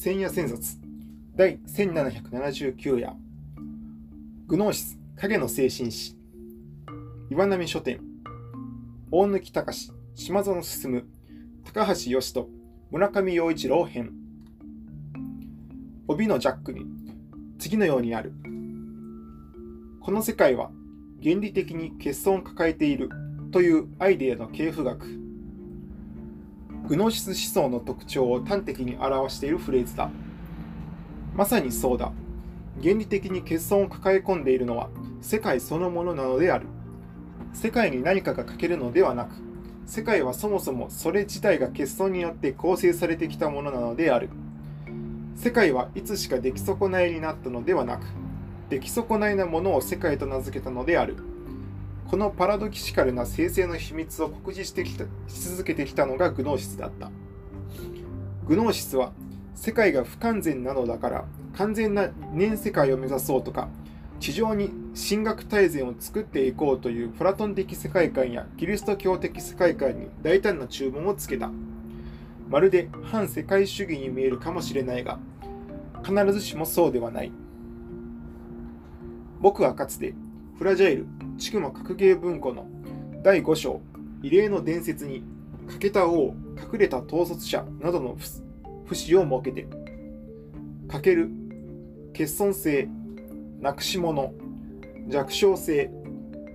[0.00, 0.78] 千夜千冊。
[1.34, 3.16] 第1779夜。
[4.46, 6.16] グノーシス影の精神史。
[7.30, 8.00] 岩波書店。
[9.10, 11.04] 大貫隆島園進。
[11.64, 12.48] 高橋義人
[12.92, 14.12] 村上陽一郎編。
[16.06, 16.86] 帯のジャックに
[17.58, 18.32] 次のようにある。
[20.00, 20.70] この世界は
[21.20, 23.10] 原理的に欠損を抱えている
[23.50, 25.27] というアイデアの系譜学。
[26.88, 30.10] グノーシス思想の特徴を端的に表しているフレーズだ。
[31.36, 32.12] まさにそうだ。
[32.82, 34.88] 原理的に欠損を抱え込んでいるのは
[35.20, 36.66] 世界そのものなのである。
[37.52, 39.32] 世界に何かが欠けるのではなく
[39.84, 44.30] 世界はそもそもそれ自体が欠損によって構成されてきたものなのである。
[45.36, 48.06] 世界はいつしか出来損ないになったのではなく
[48.70, 51.16] 出来損ないなものを世界と名付けたのである。
[52.10, 57.10] このパラドキシカルな生成の秘密を告示してきたし続けてきたのがグノーシスだった。
[58.46, 59.12] グノーシスは
[59.54, 61.24] 世界が不完全なのだから
[61.54, 63.68] 完全な年世界を目指そうとか
[64.20, 71.50] 地上に神学大全を作っていこうというプラトン的世界観やキリスト教的世界観に大胆な注文をつけた。
[72.48, 75.18] まるで反世界主義に見えるかもしれないが
[76.02, 77.30] 必ずしもそうではない。
[79.40, 80.14] 僕はかつて
[80.56, 81.06] フラジャイル
[81.38, 82.66] 筑馬格ゲー文庫の
[83.22, 83.80] 第5章
[84.22, 85.22] 異例の伝説に
[85.68, 86.34] 欠けた王
[86.72, 88.16] 隠れた統率者などの
[88.86, 89.68] 節を設けて
[90.88, 91.30] 欠ける
[92.12, 92.88] 欠損性
[93.60, 94.34] なくし物
[95.06, 95.90] 弱小性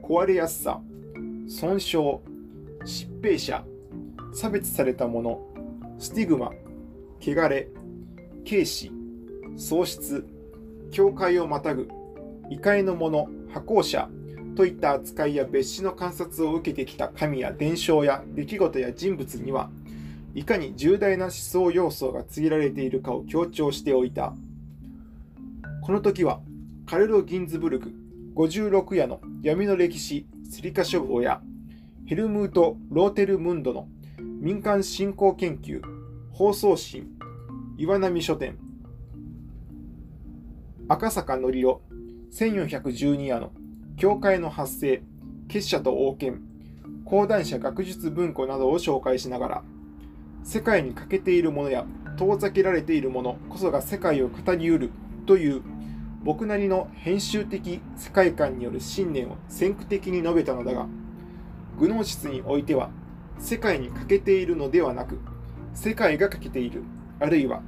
[0.03, 0.81] 壊れやすさ
[1.47, 1.97] 損傷
[2.84, 3.64] 疾病者
[4.34, 5.47] 差別されたもの
[5.97, 6.52] スティグマ
[7.22, 7.70] 汚れ
[8.47, 8.92] 軽視
[9.56, 10.28] 喪失
[10.92, 11.88] 境界をまたぐ
[12.50, 14.09] 異界の者破行者
[14.56, 19.70] といった扱いや別紙の観察を受けてきた神や伝承や出来事や人物には
[20.36, 24.34] いかに重大な思想要素が告げられているかを強調しておいた。
[25.84, 26.40] この時は
[26.86, 27.94] カルロ・ギンズブルク
[28.36, 31.42] 56夜の闇の歴史スリカ書房や
[32.06, 35.81] ヘルムート・ローテルムンドの民間振興研究
[36.31, 37.03] 放送神
[37.78, 38.58] 岩波書店
[40.88, 41.81] 赤坂のりお
[42.31, 43.52] 1412夜の
[43.98, 45.04] 教会の発生、
[45.48, 46.42] 結社と王権、
[47.06, 49.64] 講談社学術文庫などを紹介しながら、
[50.44, 51.86] 世界に欠けているものや
[52.18, 54.92] 遠ざけられているものこそが世界を語りうる
[55.26, 55.62] という
[56.24, 60.88] 僕なりの編集的世界観による信念を先駆的に述べたのだが、
[61.78, 62.90] グノーシスにおいては、
[63.40, 65.20] 世界に欠けているのではなく、
[65.74, 66.84] 世界が欠けている、
[67.20, 67.62] あるいは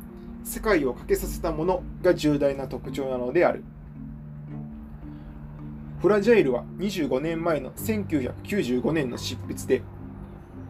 [0.43, 3.63] 世界を欠けさせたものが重大な特徴なのである。
[6.01, 9.81] フラジャイルは25年前の1995年の執筆で、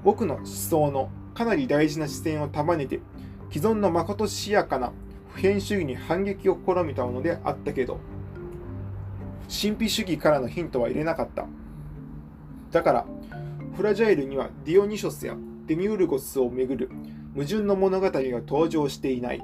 [0.03, 3.01] 僕の思想のかなり大事な視線を束ねて、
[3.51, 4.93] 既存のまことしやかな
[5.29, 7.99] 普遍主義に反撃を試みたものであったけど、
[9.49, 11.45] 神秘主義からのヒントは入れなかった。
[12.71, 13.05] だから、
[13.75, 16.89] フラジャイルにはディオニショスやデミウルゴスをめぐる
[17.33, 19.43] 矛盾の物語が登場していない。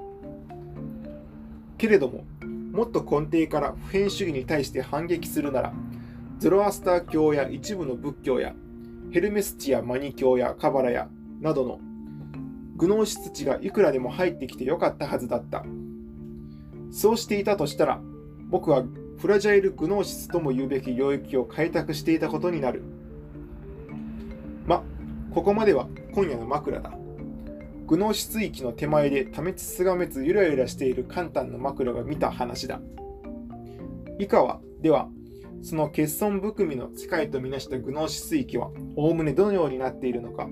[1.77, 2.23] けれども、
[2.71, 5.73] もっと根底から普遍主義に対して反撃するなら、
[6.39, 8.53] ゾロアスター教や一部の仏教や、
[9.11, 11.09] ヘルメスチやマニ教やカバラや
[11.41, 11.79] などの
[12.77, 15.65] グノーシス地がいくらでも入ってきてよかったはずだった。
[16.91, 18.01] そうしていたとしたら、
[18.49, 18.83] 僕は
[19.17, 22.81] フラジャイルグノーシスとも言うべき領域を開拓していたことになる。
[24.65, 24.83] ま、
[25.31, 26.91] ここまでは今夜の枕だ。
[27.91, 32.79] グノーシス域の手前で多滅すがめつゆらゆらしている簡単な枕が見た話だ。
[34.17, 35.09] 以下は、では、
[35.61, 40.47] その欠損含みの世界とみなしたグノーシス域は、おおむねどのようになっているのか、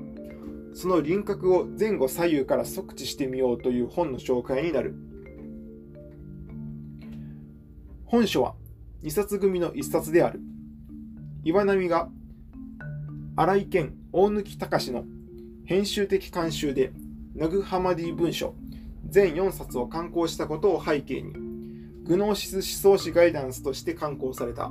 [0.74, 4.96] その輪郭を前後左右から測知してみようという本の紹介になる。
[8.04, 8.56] 本書は
[9.04, 10.42] 2冊組の1冊である。
[11.46, 12.10] 岩波が
[13.38, 15.06] 荒井健大貫隆の
[15.64, 16.92] 編集的監修で
[17.40, 18.54] ナグハマディ文書
[19.08, 21.32] 全4冊を刊行したことを背景に、
[22.04, 24.70] グノーシス思想史ガイダンスとして刊行された。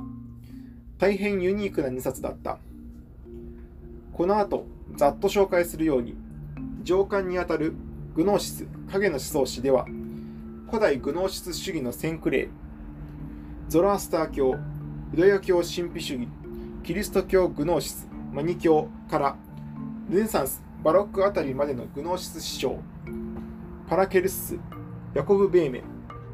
[0.99, 2.59] 大変ユニークな2冊だった。
[4.13, 6.15] この後、ざっと紹介するように、
[6.83, 7.73] 上巻にあたる
[8.13, 9.87] グノーシス影の思想史では、
[10.67, 12.49] 古代グノーシス主義の先駆例、
[13.67, 14.55] ゾロアスター教、
[15.11, 16.27] ユダヤ教神秘主義、
[16.83, 19.35] キリスト教グノーシス、マニ教から
[20.07, 22.79] ルネサンスバロックあたりまでのグノーシス師匠、
[23.87, 24.57] パラケルス、
[25.13, 25.83] ヤコブ・ベーメン、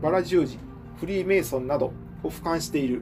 [0.02, 0.60] バラ十字、
[0.98, 1.94] フリーメイソンなど
[2.24, 3.02] を俯瞰している。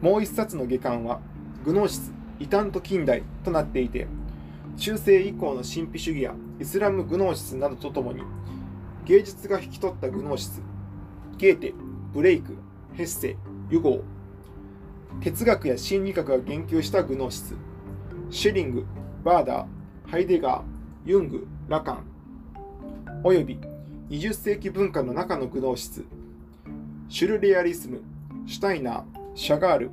[0.00, 1.20] もう一冊の下巻は、
[1.64, 4.06] グノーシス、異端と近代となっていて、
[4.76, 8.22] 中世以降の神秘主義やイスラムグノーシスなどとともに、
[9.04, 10.62] 芸術が引き取ったグノーシス
[11.36, 11.74] ゲーテ
[12.12, 12.56] ブレイク
[12.94, 13.36] ヘッセ
[13.70, 17.54] ユゴー哲学や心理学が言及したグノーシス
[18.30, 18.86] シェリング
[19.24, 20.62] バーダーハイデガー
[21.04, 22.04] ユングラカン
[23.22, 23.58] および
[24.08, 26.04] 20世紀文化の中のグノー
[27.08, 28.02] シュルレアリスム
[28.46, 29.90] シュタイナーシャガール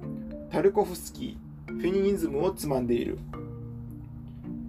[0.50, 3.20] タルコフスキーフェニニズムをつまんでいる。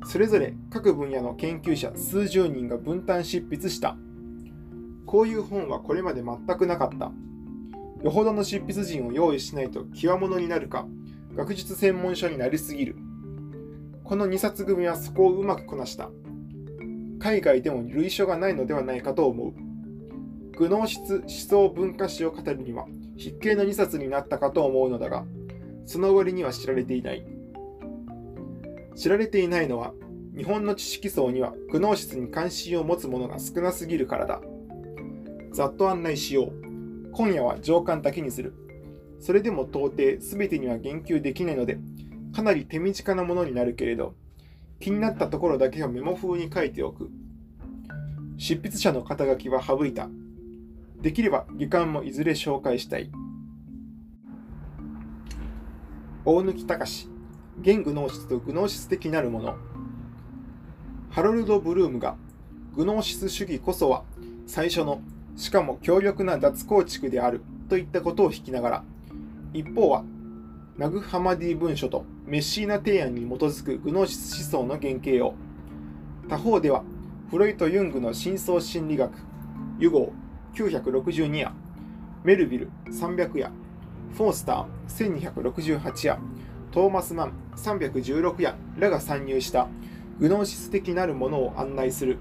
[0.04, 3.96] それぞれ各分野の研究者数十人が分担執筆した。
[5.06, 7.12] こういう本はこれまで全くなかった。
[8.04, 10.86] よほどの執筆陣を用意しないと極物になるか
[11.34, 12.96] 学術専門書になりすぎる。
[14.08, 16.08] この2冊組はそこをうまくこなした
[17.20, 19.52] 海外でも類書がないのではないかと思う
[20.56, 22.86] グノーシス思想文化史を語るには
[23.18, 25.24] 筆形の2冊になったかと思うのだが
[25.84, 27.24] その割には知られていない
[28.96, 29.92] 知られていないのは
[30.36, 34.40] 日本の知識層にはグノーシスに関心を持つ者が少なすぎるからだ
[35.52, 36.52] ざっと案内しよう。
[37.12, 38.54] 今夜は上巻だけにする。
[39.18, 41.78] それでも到底全てには言及できないので、
[42.38, 44.14] かなり手短なものになるけれど、
[44.78, 47.10] 気になったところだけをメモ風に書いておく。
[48.36, 50.08] 執筆者の肩書きは省いた。
[51.02, 53.10] できれば下巻もいずれ紹介したい。
[56.24, 57.08] 大貫隆
[57.60, 59.56] 現グノーシスとグノーシス的なるもの。
[61.10, 62.16] ハロルド・ブルームが
[62.76, 64.04] グノーシス主義こそは
[64.46, 65.00] 最初の
[65.34, 68.84] しかも強力な脱構築であるといったことを引きながら、
[69.52, 70.04] 一方は、
[70.78, 75.34] ナグハマディ文書とメッシーナ提案に基づくグノーシス思想の原型を、
[76.28, 76.84] 他方では、
[77.32, 79.12] フロイト・ユングの深層心理学、
[79.80, 81.52] ユゴー962夜、
[82.22, 83.50] メルビル300夜、
[84.14, 86.20] フォースター1268夜、
[86.70, 88.54] トーマス・マン316夜。
[88.76, 89.66] らが参入した。
[90.20, 92.18] グノーシス的なるものを案内する。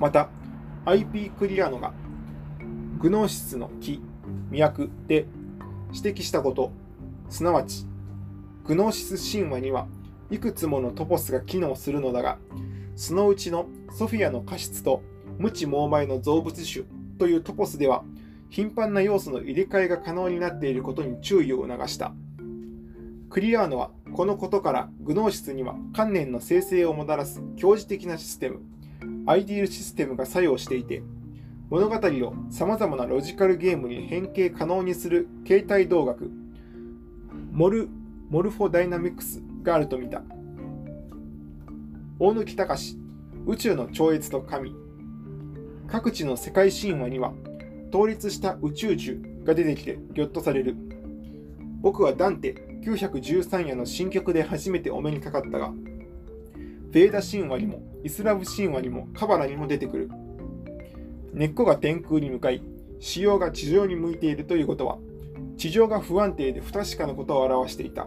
[0.00, 0.30] また、
[0.84, 1.92] IP クリアノが
[2.98, 4.02] グノーシスの木、
[4.50, 5.26] 脈で
[5.94, 6.72] 指摘したこと、
[7.30, 7.86] すなわち、
[8.64, 9.86] グノーシス神話には
[10.30, 12.38] いくつものトポスが機能するのだが、
[12.96, 15.02] そのうちのソフィアの過失と
[15.38, 16.84] 無知猛昧の造物種
[17.18, 18.04] というトポスでは、
[18.50, 22.12] 頻繁な要素の入れ替えが可能になっていることに注意を促した。
[23.30, 28.60] クリアーノはこのことからグノーシスには観念の生成をもたらす教示的なシステム、
[29.26, 31.04] アイディールシステムが作用していて、
[31.70, 36.32] 物語を様々なロジカルゲームに変形可能にする形態動学、
[37.60, 37.90] モル
[38.30, 40.22] モルフォダイナミクスがあると見た。
[42.18, 42.98] 大貫隆
[43.46, 44.74] 宇宙の超越と神。
[45.86, 47.34] 各地の世界神話には、
[47.92, 50.74] 統立した宇宙樹が出てきてぎょっとされる。
[51.82, 55.74] 僕はダンテ913夜の新曲で初めてお目にかかったが、
[56.92, 60.10] ベーダ神話にもイスラム神話にもカバラにも出てくる。
[61.34, 62.62] 根っこが天空に向かい、
[63.00, 64.96] 仕様が地上に向いているということは、
[65.60, 68.06] 地上が不安定で不確かなことを表していた。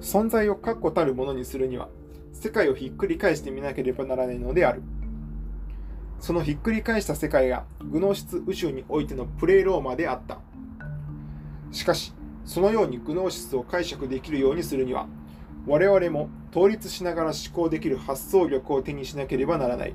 [0.00, 1.90] 存在を確固たるものにするには、
[2.32, 4.82] 世界をひっくり返してみなければならないのである。
[6.18, 10.38] そのひっくり返した世界がグノーシス宇宙においてのプレイローマであった。
[11.70, 12.14] しかし、
[12.46, 15.06] そのようにグノーシスを解釈できるようにするには、
[15.66, 19.94] 我々も統立しながら思考できる発想力を手にしなければならない。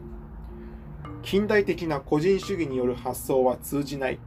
[1.24, 4.20] 近代的な個人主義による発想は通じない。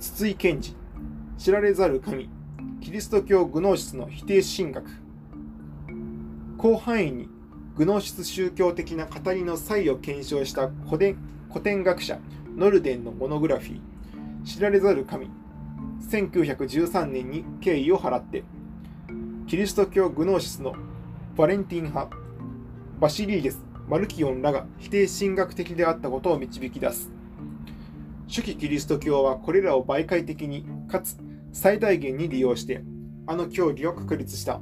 [0.00, 0.74] 筒井賢治、
[1.36, 2.30] 知られざる神、
[2.80, 4.88] キリスト教グノーシスの否定神学。
[6.58, 7.28] 広範囲に
[7.76, 11.18] グノーシス宗教的な語りの際を検証した古典
[11.50, 12.18] 古典学者
[12.56, 13.80] ノルデンのモノグラフィー、
[14.46, 15.28] 知られざる神、
[16.10, 18.42] 1913年に敬意を払って、
[19.48, 20.76] キリスト教グノーシスの
[21.36, 22.16] バレンティン派、
[22.98, 27.19] バシリーゲス、マルキオンらが否定神学的であったことを導き出す。
[28.30, 31.18] 初期キリスト教はこれらを媒介的に、かつ
[31.52, 32.84] 最大限に利用して、
[33.26, 34.60] あの教義を確立した。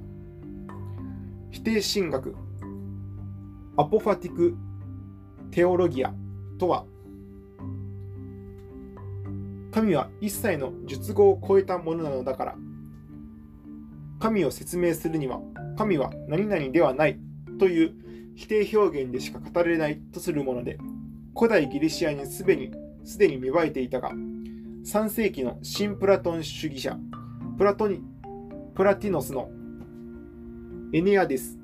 [1.51, 2.35] 否定神学、
[3.77, 4.57] アポファティク・
[5.51, 6.15] テオロギア
[6.59, 6.87] とは、
[9.71, 12.57] 神は一切の術語を超えたものなのだから、
[14.19, 15.43] 神を説明するには、
[15.77, 17.19] 神は何々ではない
[17.59, 17.93] という
[18.35, 20.79] 否定表現でしか語れないとするもので、
[21.37, 22.73] 古代ギリシアにすでに
[23.09, 26.99] すでに芽生えていたが、3世紀の新プラトン主義者、
[27.57, 28.03] プラトニ
[28.75, 29.49] プラティノスの
[30.93, 31.59] エネアデス、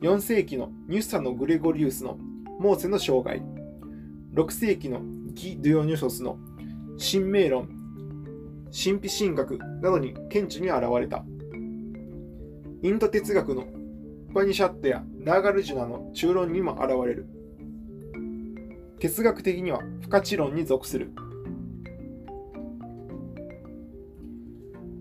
[0.00, 2.18] 4世紀のニュッサのグレゴリウスの
[2.60, 3.42] モーセの生涯、
[4.32, 5.00] 6世紀の
[5.34, 6.38] ギ・ドゥヨニュソスの
[6.98, 7.68] 神明論、
[8.66, 11.24] 神秘神学などに顕著に現れた。
[12.84, 13.64] インド哲学の
[14.32, 17.39] パニシャットやナーガルジュナの中論にも現れる。
[19.00, 21.10] 哲学的には不可知論に属する。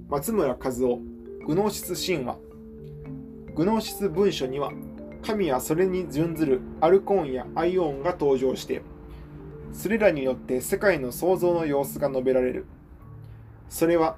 [0.07, 1.01] 松村和夫、
[1.45, 2.37] グノーシス神話。
[3.55, 4.71] グノーシス文書には、
[5.21, 8.83] 神やそれに準ずるアルコーンやアイオンが登場して、
[9.73, 12.67] それらによって世界の創造の様子が述べられる。
[13.67, 14.15] それは、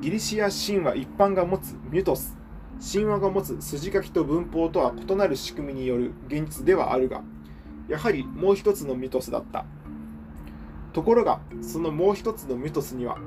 [0.00, 2.36] ギリシア神話一般が持つミュトス、
[2.80, 7.24] 神話が持つ筋書きと文法とは異なる仕組みによる現実ではあるが、
[7.88, 9.64] やはりもう一つのミトスだった。
[10.92, 13.18] ところが、そのもう一つのミトスには、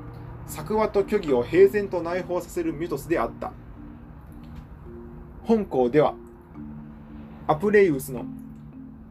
[0.46, 3.52] 作話と虚偽を平然と内包させるミトスであった。
[5.44, 6.14] 本校では、
[7.46, 8.24] アプレイウスの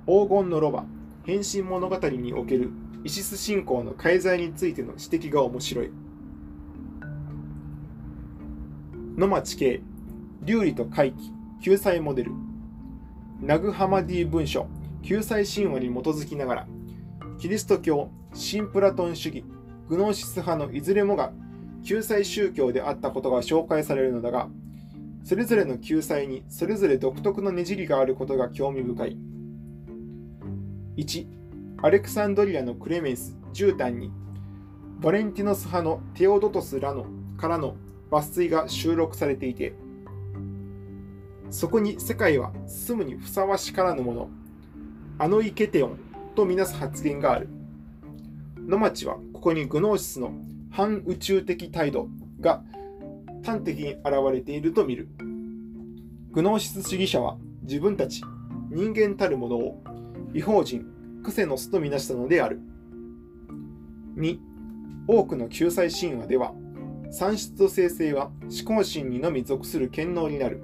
[0.05, 0.85] 黄金のロバ、
[1.23, 2.71] 変身物語における
[3.03, 5.91] イシス信仰の介在についての指摘が面白い。
[9.17, 9.81] 野町系、
[10.43, 12.31] 劉理と回帰、救済モデル、
[13.41, 14.67] ナグハマディ文書、
[15.07, 16.67] 救済神話に基づきながら、
[17.39, 19.45] キリスト教、新プラトン主義、
[19.87, 21.31] グノーシス派のいずれもが
[21.81, 24.49] 救済宗教であったことが紹介されるのだが、
[25.23, 29.17] それぞれの救済にそれぞれ独特のねじりがあることが興味深い。
[30.97, 31.27] 1、
[31.83, 34.11] アレクサンドリアのクレメンス絨毯に、
[34.99, 37.05] バレンティノス派のテオドトスらの
[37.37, 37.77] からの
[38.11, 39.73] 抜粋が収録されていて、
[41.49, 44.29] そこに世界は住むにふさわしからぬもの、
[45.19, 45.99] あのイケテオン
[46.35, 47.49] とみなす発言がある。
[48.67, 50.31] 野町はここにグノーシスの
[50.69, 52.09] 反宇宙的態度
[52.39, 52.61] が
[53.43, 55.09] 端的に現れていると見る。
[56.31, 58.21] グノーシス主義者は自分たち
[58.69, 59.83] 人間たるものを
[60.33, 60.85] 違法人、
[61.23, 62.59] クセノスとみなしたのである。
[64.17, 64.39] 2.
[65.07, 66.53] 多くの救済神話では、
[67.11, 70.61] 産出と生成は思考心にのみ属する権能になる。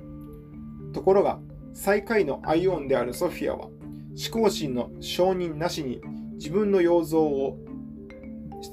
[0.91, 1.39] ところが、
[1.73, 3.69] 最下位のアイオンであるソフィアは、
[4.15, 6.01] 思考心の承認なしに
[6.35, 7.57] 自分の要像を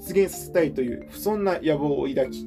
[0.06, 2.46] 出現させたいという不遜な野望を抱き、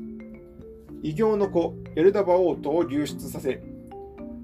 [1.02, 3.62] 異形の子エルダバオートを流出させ、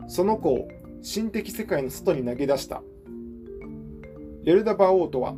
[0.08, 0.68] その子を
[1.02, 2.82] 心的世界の外に投げ出した。
[4.46, 5.36] エルダバオートは、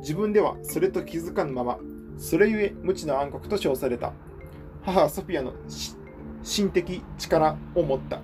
[0.00, 1.78] 自分ではそれと気づかぬまま、
[2.18, 4.12] それゆえ無知の暗黒と称された。
[4.82, 5.54] 母ソフィアの
[6.42, 8.20] 心的力を持った。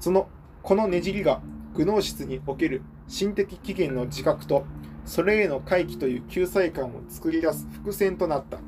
[0.00, 0.28] その、
[0.62, 1.42] このねじりが、
[1.76, 4.64] グノーシスにおける心的起源の自覚と、
[5.04, 8.58] それへの回帰という救済感を作り出す伏線となった。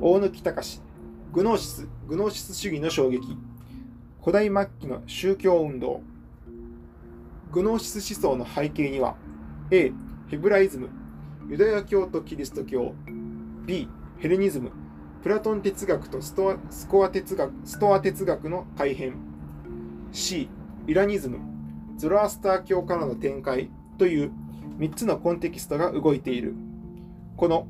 [0.00, 0.80] 大貫隆、
[1.32, 3.36] グノーシス、グノーシス主義の衝撃、
[4.20, 6.00] 古代末期の宗教運動、
[7.50, 9.16] グノーシス思想の背景には、
[9.72, 9.92] A.
[10.28, 10.90] ヘブライズム、
[11.48, 12.94] ユダヤ教とキリスト教、
[13.66, 13.88] B.
[14.18, 14.70] ヘレニズム、
[15.22, 19.14] プラトン哲学とストアスコア哲学ストア哲学の改変。
[20.12, 20.48] C.
[20.86, 21.38] イラニズム。
[21.96, 23.70] ゾロアスター教からの展開。
[23.98, 24.30] という
[24.78, 26.54] 3つのコンテキストが動いている。
[27.36, 27.66] この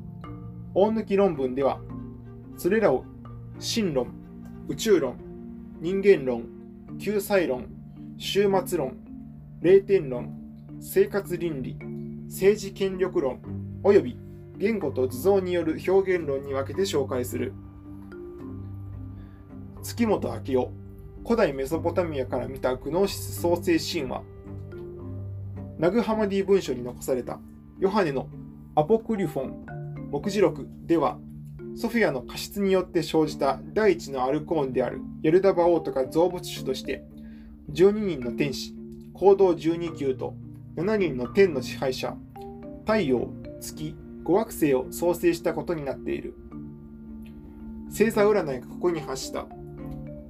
[0.75, 1.79] 大抜き論文では
[2.57, 3.03] それらを
[3.59, 4.13] 真論
[4.67, 5.17] 宇宙論
[5.79, 6.47] 人間論
[6.99, 7.67] 救済論
[8.19, 8.97] 終末論
[9.61, 10.37] 霊天論
[10.79, 11.77] 生活倫理
[12.27, 13.41] 政治権力論
[13.83, 14.17] および
[14.59, 17.53] 言語と図像による表現論に分けて紹介する。
[19.81, 20.71] 月本明夫。
[21.23, 24.21] 古代メソポタミアから見たグノーシス創生神話。
[25.77, 27.39] ナグハマディ文書に残された。
[27.79, 28.27] ヨハネの。
[28.75, 29.65] アポクリフォン。
[30.11, 31.17] 目次録では。
[31.77, 33.61] ソフィアの過失によって生じた。
[33.73, 34.99] 第一のアルコーンである。
[35.23, 37.05] ヤルダバオートが造物主として。
[37.71, 38.75] 12人の天使。
[39.13, 40.33] 行動12級と。
[40.75, 42.17] 7人の天の支配者。
[42.85, 43.29] 太陽
[43.61, 46.35] 月5惑星を創生したことになっている。
[47.89, 49.47] 星座占いがここに発した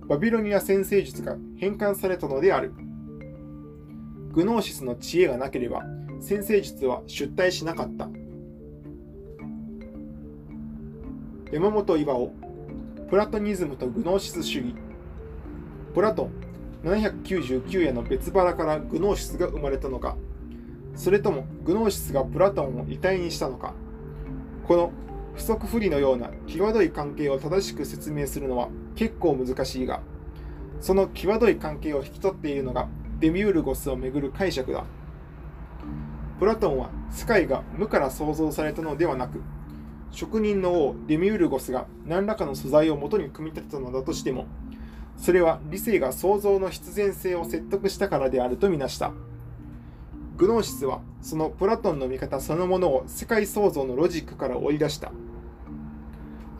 [0.08, 2.74] バビロニア先生術が変換されたのである。
[4.32, 5.84] グノーシスの知恵がなければ
[6.22, 8.10] 先生術は出体しなかった。
[11.52, 12.32] 山本岩尾
[13.10, 14.76] プラトニズムとグノーシス主義
[15.96, 16.32] プラトン
[16.84, 20.16] 799夜の別腹からグノーシスが生まれたのか
[20.96, 23.74] それともグノーシスがプラトンを遺体にしたのか？
[24.68, 24.92] この
[25.36, 30.02] 不足不利のような際どい関係を正しく説明するのは結構難しいが、
[30.82, 32.88] その際どい関係を引き取っているのが
[33.20, 34.84] デミウルゴスをめぐる解釈だ。
[36.40, 39.42] プラトンは世界が無から創造されたのではなく、
[40.12, 44.48] 職人の王デミウルゴスが何らかの素材を元に組み立てたのだとしても、
[45.18, 49.12] それは理性が創造の必然性を説得したからであるとみなした。
[50.40, 55.12] グノーシスはそのプラトンの見方そのものを世界創造のロジックから追い出した。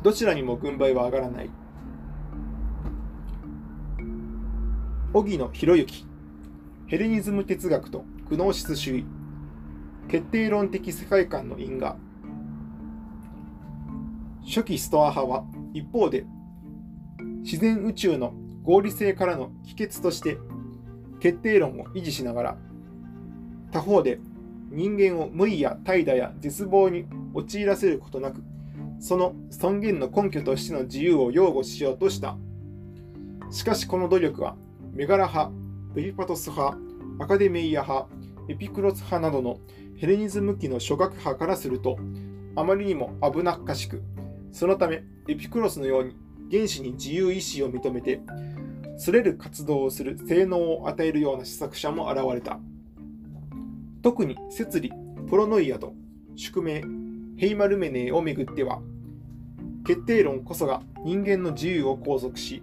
[0.04, 1.50] どちらにも軍配は上がらない。
[5.14, 6.06] 荻野博之、
[6.88, 9.06] ヘレニズム哲学とグノーシス主義
[10.10, 11.96] 決定論的世界観の因果
[14.46, 16.26] 初期ストア派は一方で
[17.44, 20.38] 自然宇宙の合理性からの帰結として
[21.22, 22.58] 決定論を維持しながら
[23.72, 24.20] 他方で
[24.72, 28.44] 人間を無理や怠惰や絶望に陥らせることなく
[29.00, 32.38] その尊厳の根拠としての自由を擁護しようとした。
[33.52, 34.56] しかしこの努力は
[34.94, 35.52] メガラ派
[35.96, 36.78] ペリパトス派
[37.20, 38.08] アカデメイア派
[38.48, 39.60] エピクロス派などの
[39.98, 41.98] ヘレニズム期の諸学派からすると
[42.56, 44.04] あまりにも危なっかしく
[44.52, 46.16] そのためエピクロスのように
[46.52, 48.22] 原子に自由意志を認めて
[48.98, 52.60] それる活動をする性能を与えるような施策者も現れた。
[54.02, 54.92] 特に摂理
[55.30, 55.94] プロノイアと
[56.36, 56.84] 宿命
[57.38, 58.82] ヘイマルメネーをめぐっては
[59.86, 62.62] 決定論こそが人間の自由を拘束し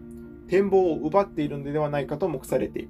[0.49, 2.89] 展望を奪っているのではないかと目されて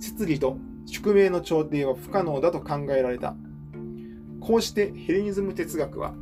[0.00, 0.56] 摂理と
[0.86, 3.34] 宿命の調停は不可能だと考えられた。
[4.40, 6.14] こうしてヘレニズム哲学は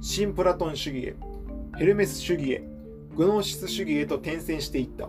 [0.00, 1.16] 新プラトン主義へ
[1.76, 2.62] ヘルメス主義へ
[3.16, 5.08] グノーシス主義へと転戦していった。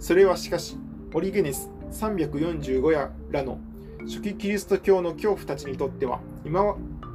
[0.00, 0.76] それはしかし
[1.12, 3.60] オリゲネス345やらの
[4.06, 6.50] 初期キリスト教の恐怖たちにとっては忌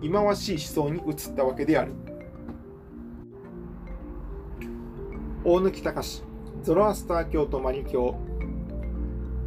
[0.10, 1.93] まわしい思想に移ったわけである。
[5.43, 6.24] 大貫隆
[6.63, 8.15] ゾロアスター教とマニ教。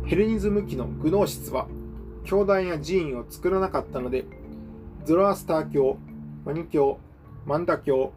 [0.07, 1.69] ヘレニズム期のグノーシスは
[2.25, 4.25] 教団や寺院を作らなかったので
[5.05, 5.97] ゾロアスター教
[6.45, 6.99] マニ教
[7.47, 8.13] マンダ教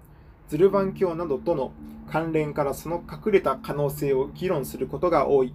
[0.48, 1.74] ズルバン教などとの
[2.10, 5.54] 関連からその隠れた可能性を議論することが多い。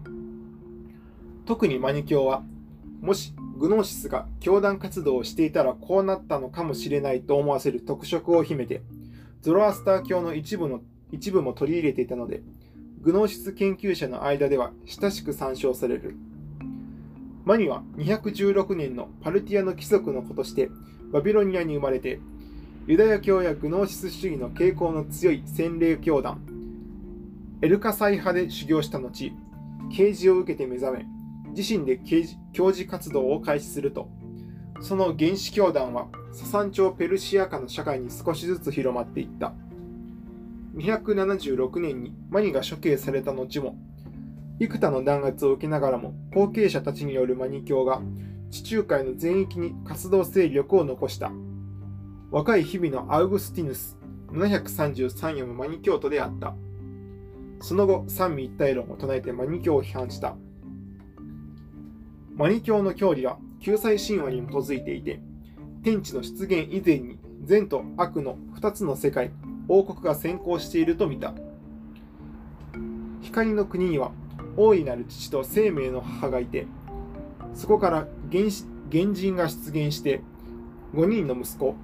[1.47, 2.43] 特にマニ教は
[3.01, 8.81] もしグノーシスが教団活動をしていたらこうなったのかもしれないと思わせる特色を秘めて
[9.43, 10.81] ゾロアスター教の一部の
[11.13, 12.41] 一部も取り入れていたので
[13.03, 16.17] グノーシス研究者の間では親しく参照される。
[17.45, 20.71] マニは216年のパルティアの貴族の子として
[21.11, 22.21] バビロニアに生まれて
[22.87, 26.41] ユダヤ教やグノーシス主義の傾向の強い洗礼教団
[27.63, 29.33] エルカサイ派で修行した後
[29.91, 31.20] 啓示を受けて目覚め
[31.61, 32.01] 自身で
[32.53, 34.09] 教授活動を開始すると。
[34.81, 39.53] その原始教団はササン朝ペルシア化の社会に少しずつ広まっていった。
[40.75, 43.77] 276年にマニが処刑された後も
[44.59, 48.01] 幾多の弾圧を受けながらも後継者たちによるマニ教が
[48.51, 51.31] 地中海の全域に活動勢力を残した。
[52.31, 53.99] 若い日々のアウグスティヌス
[54.33, 56.55] 733夜もマニ教徒であった。
[57.61, 60.37] その後三位一体論を唱えてマニ教を批判した。
[62.41, 65.21] マニ教の教理は救済神話に基づいていて
[65.85, 69.31] 天地の出現以前に善と悪の2つの世界
[69.69, 71.35] 王国が先行していると見た。
[73.21, 74.13] 光の国には
[74.57, 76.67] 大いなる父と生命の母がいて
[77.53, 78.45] そこから原
[78.91, 80.23] 原人が出現して
[80.95, 81.75] 5人の息子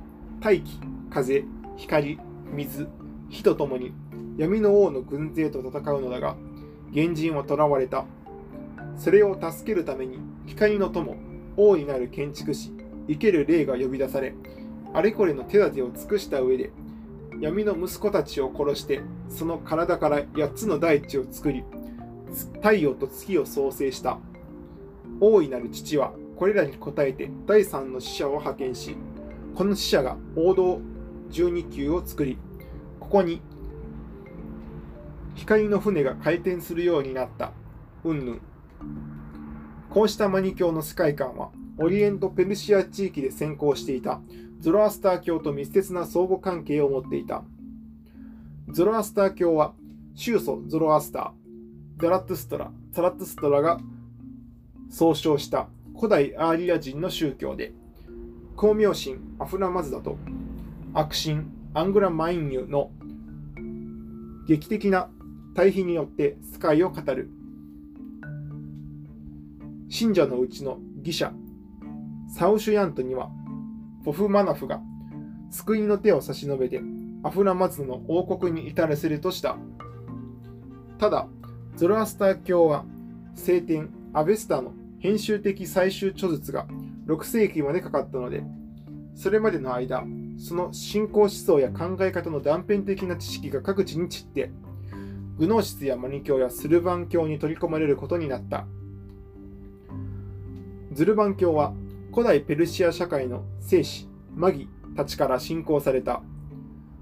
[0.40, 1.44] 大気風
[1.76, 2.18] 光
[2.54, 2.88] 水
[3.28, 3.92] 火とともに
[4.38, 6.34] 闇の王の軍勢と戦うのだが
[6.94, 8.06] 原人は囚われた。
[8.96, 11.16] それを助けるために光の友
[11.56, 12.72] 大いなる建築士
[13.08, 14.34] 生ける霊が呼び出され
[14.94, 16.70] あれこれの手立てを尽くした上で
[17.40, 21.64] 闇の息子たちを殺してその体から8つの大地を作り
[22.54, 24.18] 太陽と月を創生した。
[25.20, 28.96] 大いなる父はこれらに応えて第三の使者を派遣し
[29.54, 30.80] この使者が王道
[31.30, 32.38] 12級を作り
[33.00, 33.40] ここに
[35.34, 37.52] 光の船が回転するようになった。
[38.04, 38.40] うんぬん。
[39.96, 44.20] こうしたマニ教の世界観はオリエント・ペルシア地域で先行していた
[44.60, 47.44] ゾロアスター教と密接な相互関係を持っていた。
[48.68, 49.72] ゾロアスター教は
[50.14, 53.80] 宗祖ゾロアスターザラットストラザラットストラが
[54.90, 57.72] 総称した古代アーリア人の宗教で
[58.54, 60.18] 光明神アフラマズダと
[60.92, 62.90] 悪神アングラマインニュの
[64.46, 65.08] 劇的な
[65.54, 67.30] 対比によってスカイを語る。
[69.88, 71.32] 信者のうちの義者
[72.28, 73.30] サウシュヤントには
[74.04, 74.80] ポフマナフが
[75.50, 76.80] 救いの手を差し伸べて
[77.22, 79.56] アフラマズの王国に至らせるとした。
[80.98, 81.28] ただ
[81.76, 82.84] ゾロアスター教は
[83.34, 86.66] 聖典アベスタの編集的最終著述が
[87.06, 88.42] 6世紀までかかったので
[89.14, 90.04] それまでの間
[90.38, 94.50] その信仰思想や考え方の断片的な知識が各地に散って
[95.38, 98.66] グノーシスやマニ教やスルバン教に取り込まれることになった。
[100.96, 101.74] ズルバン教は
[102.10, 106.22] 古代ペルシア社会の聖子マギたちから信仰された。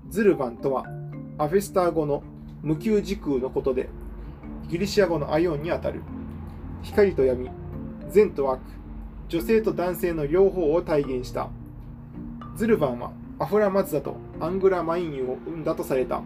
[0.09, 0.85] ズルバンとは
[1.39, 2.25] アフェスター語の
[2.61, 3.89] 無給時空のことで
[4.69, 6.03] ギリシア語のアイオンにあたる。
[6.83, 7.49] 光と闇
[8.11, 8.63] 善と悪
[9.29, 11.49] 女性と男性の両方を体現した。
[12.57, 16.21] ズルバンはアフラマツダとアングラマインユを生んだとされた。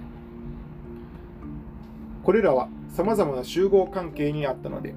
[2.23, 4.95] これらはさまざまな集合関係にあったので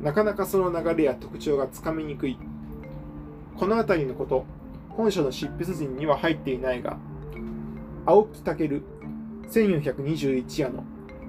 [0.00, 2.38] なかなかその流れや特徴がつかみにくい。
[3.58, 4.46] この辺りのこと
[4.88, 6.96] 本書の執筆陣には入っていないが
[8.06, 8.82] 青木武
[9.50, 10.84] 1421夜の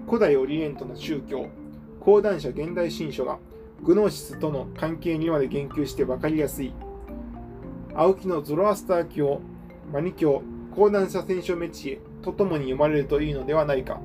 [0.07, 1.47] 古代オリエントの宗教
[1.99, 3.38] 講談社現代新書が
[3.84, 6.73] グノーシスとの関係にまで言及して分かりやすい。
[7.93, 9.41] 青木のゾロアスター教
[9.91, 10.41] マニ教
[10.73, 13.99] 講談社聖書メチエとともに読まれるといいのではないか。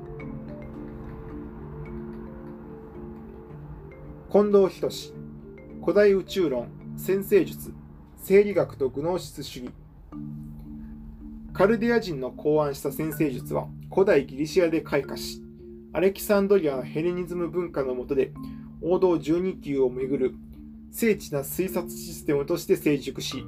[4.29, 4.89] 近藤仁
[5.79, 7.73] 古代宇宙論先生術
[8.17, 9.71] 生理学とグノーシス主義。
[11.53, 15.41] カルディア人の考案した先生術は古代ギリシアで開花し
[15.93, 18.33] アレキサンドリアのヘレニズム文化の下で
[18.81, 20.35] 王道12級をめぐる
[20.91, 23.45] 精緻な推察システムとして成熟し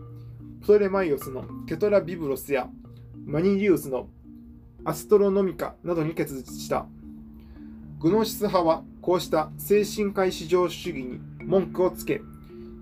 [0.61, 2.69] プトレマイオスのテトラビブロスや
[3.25, 4.07] マニリウスの
[4.85, 6.87] アストロノミカなどに結実した。
[7.99, 12.21] グノシス派はこうした精神科医至上主義に文句をつけ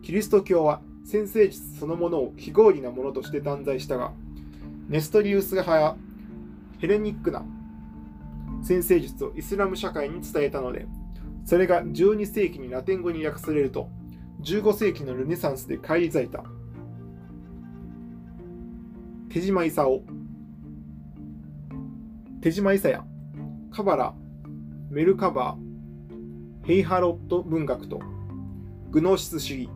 [0.04, 4.12] キリスト教は先生術そのものを非合理なものとして断罪したが
[4.90, 5.96] ネストリウス派や
[6.80, 7.44] ヘレニックな
[8.64, 10.86] 先生術をイスラム社会に伝えたので
[11.46, 13.90] それが12世紀にラテン語に訳されると
[14.42, 16.44] 15世紀のルネサンスで返り咲いた。
[19.30, 20.02] 手島勲
[22.42, 23.04] 手島勲や
[23.72, 24.14] カバラ
[24.90, 25.67] メルカバー
[26.68, 28.02] ヘイハロット文学と
[28.92, 29.70] グノーシス主義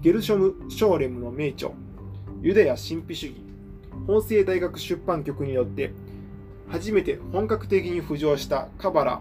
[0.00, 1.72] ゲルショム・ショーレムの名著
[2.40, 3.34] ユダヤ神秘主義
[4.06, 5.92] 法政大学出版局によって
[6.70, 9.20] 初めて本格的に浮上したカバラ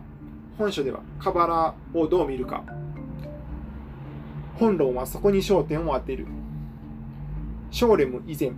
[0.58, 2.64] 本書ではカバラをどう見るか。
[4.56, 6.26] 本論はそこに焦点を当てる。
[7.72, 8.54] ショーレム以前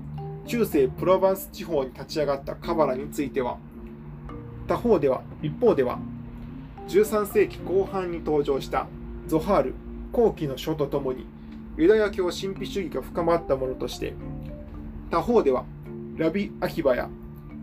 [0.46, 3.58] 中世プロヴァンス地方に立ち上がったカバラについては
[4.68, 5.98] 他方では一方では
[6.90, 8.88] 13世紀後半に登場した
[9.28, 9.76] ゾハール
[10.12, 11.28] 後期の書とともに
[11.78, 14.16] ユダヤ教神秘主義が深まったものとして
[15.12, 15.66] 他方では
[16.18, 17.08] ラビ・アヒバや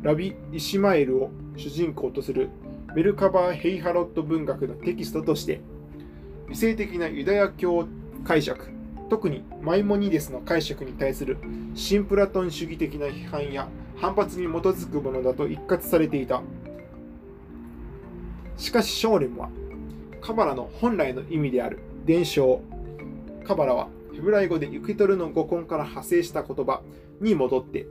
[0.03, 2.51] ラビ・イシマエルを主人公とする
[2.95, 5.61] メルカバー・ヘイハロット文学のテキストとして
[6.49, 7.89] 理性的なユダヤ教
[8.25, 8.69] 解釈
[9.11, 11.37] 特にマイモニデスの解釈に対する
[11.75, 16.43] 新プラトン主義的な批判や反発に基づくものだと一括されていた。
[18.57, 19.51] しかしショーレムは
[20.21, 22.61] カバラの本来の意味である伝承。
[23.45, 26.83] カバラはヘブライ語で受け取るの語根から派生した言葉
[27.21, 27.87] に戻って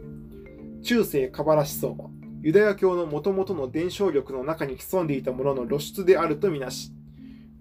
[0.84, 2.10] 中世カバラ思想は
[2.42, 6.92] ユダヤ教のもともとの伝承力の中に潜んでいたものの露出であるとみなし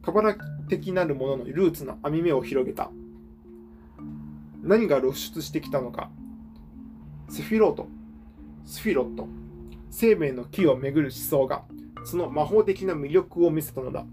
[0.05, 0.37] カバラ
[0.69, 2.91] 的なるもののルーツの網目を広げた。
[4.63, 6.11] 何が露出してきたのか。
[7.31, 7.89] セフィロート。
[8.67, 9.27] スフィロット。
[9.97, 11.63] 生命の木をめぐる思想が
[12.05, 14.05] その魔法的な魅力を見せたのだ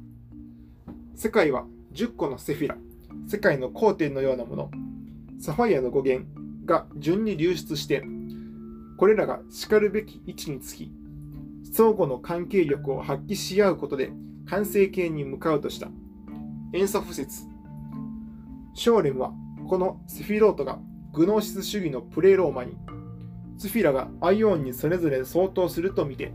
[1.16, 2.78] 世界は10個のセフィラ
[3.28, 4.72] 世界の交点のようなもの、
[5.40, 6.28] サファイアの語源
[6.66, 8.04] が順に流出して、
[8.98, 10.92] これらがしかるべき位置につき、
[11.72, 14.12] 相互の関係力を発揮し合うことで
[14.48, 15.88] 完成形に向かうとした。
[16.74, 17.48] 塩素不説。
[18.74, 19.34] ショーレムは
[19.68, 20.80] このセフィロートが
[21.14, 22.78] グノーシス主義のプレーローマに、
[23.62, 26.34] ツフィラがアイオンにそれぞれ相当すると見て、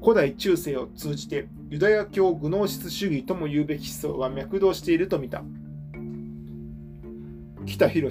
[0.00, 5.42] 古代中世を通じてユダヤ教グノーシス主義とも言うべき思想が脈動していると見た。
[7.66, 8.08] 北博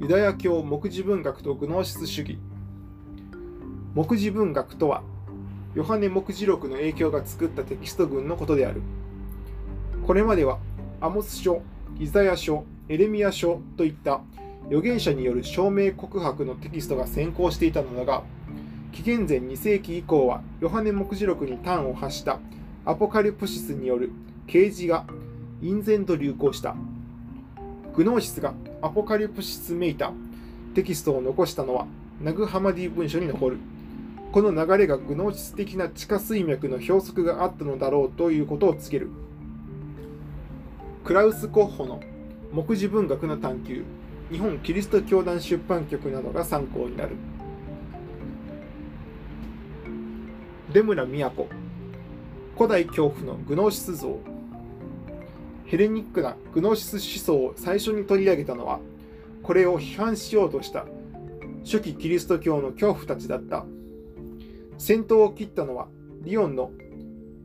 [0.00, 2.40] ユダヤ教目次文学とグノーシス主義。
[3.94, 5.04] 目次文学とは
[5.76, 8.82] ヨハネ目次録の影響が作ったテキスト群のことである。
[10.04, 10.58] これまでは
[11.00, 11.62] アモス書
[12.00, 14.20] イザヤ書エレミア書といった
[14.68, 18.22] 預言者による証明告白のテキストが先行していたのだが
[18.92, 22.38] 紀元前2世紀以降はヨハネ目次録に端を発した
[22.84, 24.10] アポカリプシスによる
[24.46, 25.04] 啓示が
[25.62, 26.74] 隠然と流行した。
[27.94, 30.12] グノーシスがアポカリプシスめいた
[30.74, 31.86] テキストを残したのは
[32.20, 33.58] ナグハマディ文書に残る。
[34.32, 39.10] この流れがグノーシス的な地下水脈の標則があったのだろうということを告げる。
[41.04, 42.00] クラウス・コッホの
[42.52, 43.84] 目次文学の探求。
[44.30, 47.16] 日本キリスト教団出版局などが参考になる。
[50.72, 51.48] 出村都。
[52.56, 54.18] 古代恐怖のグノーシス像。
[55.64, 58.80] ヘレニックなグノーシス思想を最初に取り上げたのは
[59.42, 60.86] これを批判しようとした
[61.62, 63.64] 初期キリスト教の恐怖たちだった。
[64.76, 65.88] 先頭を切ったのは
[66.22, 66.70] リオンの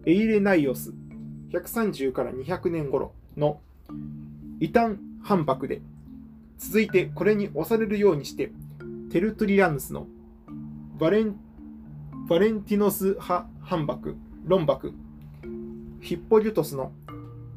[0.05, 0.93] エイレナイオス。
[1.51, 3.61] 130から200年頃の
[4.59, 5.81] 異端反駁で、
[6.57, 8.51] 続いてこれに押されるようにして、
[9.11, 10.07] テルトリアヌスの
[10.99, 11.35] バレン
[12.27, 14.93] バレンティノス派反駁、論駁、
[16.01, 16.93] ヒッポリュトスの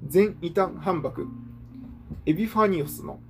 [0.07, 1.27] 全異端反駁、
[2.27, 3.21] エビファニオスの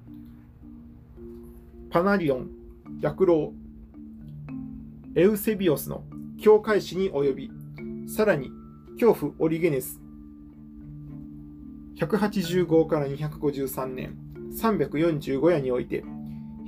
[1.90, 2.50] パナリオン、
[3.00, 3.52] 躍郎、
[5.14, 6.04] エウセビオスの
[6.40, 7.50] 教会史に及び、
[8.08, 8.50] さらに
[8.98, 10.00] 恐怖オリゲネス、
[11.96, 14.16] 185から253年、
[14.52, 16.04] 345夜において、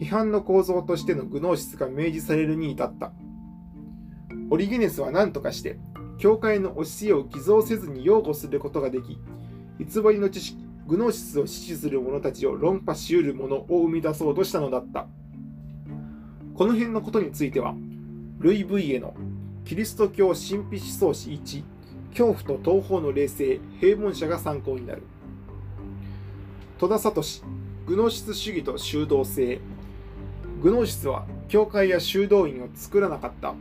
[0.00, 3.12] 批判の構造としてのグノーシスが明示されるに至った。
[4.50, 5.78] オリゲネスは何とかして、
[6.18, 9.18] 教会の教えを偽造せずに擁護することができ、
[9.78, 15.06] 偽りの知識、グノーシスを支持する者たちを論破し得るものを生み出そうとしたのだった。
[16.54, 17.74] この辺のことについては、
[18.38, 19.14] ルイ・ブイエの
[19.64, 21.64] キリスト教神秘思想史1、
[22.10, 25.02] 恐怖と東方の霊性、平凡者が参考になる。
[26.78, 27.22] 戸田聡、
[27.88, 29.60] グノシス主義と修道性。
[30.62, 33.54] グノーシスは教会や修道院を作らなかった。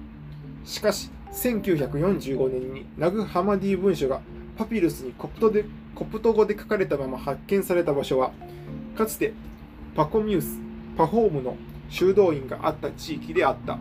[0.65, 4.19] しかし、1945年にナグハマディ文書が
[4.57, 5.63] パピルスにコプトで
[5.95, 8.33] コプト語で書かれたまま発見された場所は、
[8.97, 9.31] かつて
[9.95, 10.59] パコミュース、
[10.97, 11.55] パフォームの
[11.89, 13.79] 修道院があった地域であった。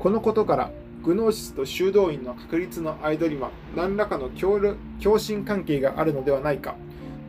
[0.00, 0.72] このことから、
[1.04, 6.74] グノーシスと修道院の確立の間には何らかの共振関係があるのではないか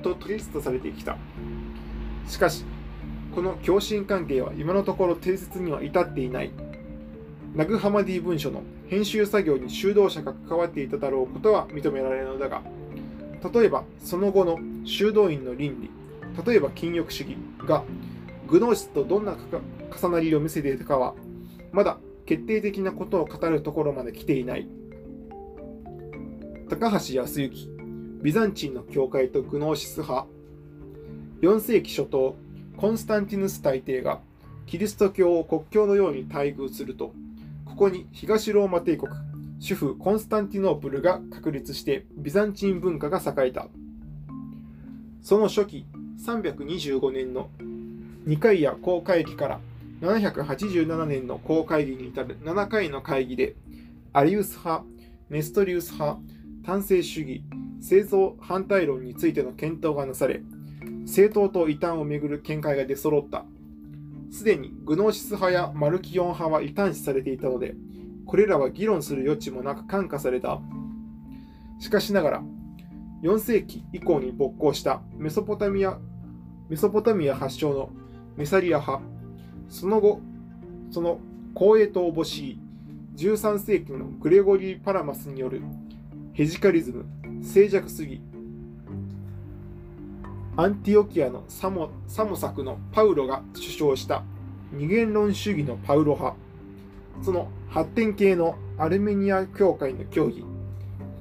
[0.02, 1.16] と取りとされてきた。
[2.30, 2.64] しかし、
[3.34, 6.52] この共振関係は今のところ定説には至っていない。
[7.56, 12.62] ナグハマディ文書の編集作業に修道者が関わっていただろうことは認められるのだが、
[13.54, 15.90] 例えばその後の修道院の倫理、
[16.46, 17.84] 例えば禁欲主義が
[18.48, 19.36] グノーシスとどんな
[20.02, 21.16] 重なりを見せていたかは、
[21.72, 24.68] まだ決定的なことを語るところまで来ていない。
[26.70, 27.70] 高橋康之、
[28.22, 30.28] ビザンチンの教会とグノーシス派、
[31.42, 32.36] 4世紀初頭、
[32.76, 34.20] コンスタンティヌス大帝が
[34.66, 37.14] キリスト教を国教のように待遇すると、
[37.64, 39.14] ここに東ローマ帝国、
[39.62, 43.68] 主婦コンスタンティノープルが確立してビザンチン文化が栄えた。
[45.22, 45.86] その初期
[46.26, 47.50] 325年の
[48.28, 49.60] 2回や公会議から
[50.02, 53.56] 787年の公会議に至る7回の会議で
[54.12, 54.84] アリウス派、
[55.30, 56.20] ネストリウス派、
[56.66, 57.44] 単性主義、
[57.80, 60.42] 製造反対論についての検討がなされ、
[61.10, 63.44] 政党と異端をめぐる見解が出揃った。
[64.32, 67.74] すでにグノーシス派やマルキオン派は異端視されていたので、
[68.28, 70.62] これらは議論する余地もなく感化された。
[71.80, 72.44] しかしながら、
[73.24, 75.98] 4世紀以降に勃興したメソポタミア
[76.70, 77.90] メソポタミア発祥の
[78.38, 79.04] メサリア派、
[79.68, 80.22] その後、
[80.92, 81.20] その
[81.56, 82.60] 光栄とおぼしい
[83.16, 85.64] 13世紀のグレゴリー・パラマスによる
[86.34, 87.06] ヘシカズム、
[87.44, 88.22] 静寂主義、
[90.58, 94.24] アンティオキアのサモサタのパウロが主張した。
[94.72, 96.36] 二元論主義のパウロ派、
[97.22, 100.44] その発展系のアルメニア教会の教義、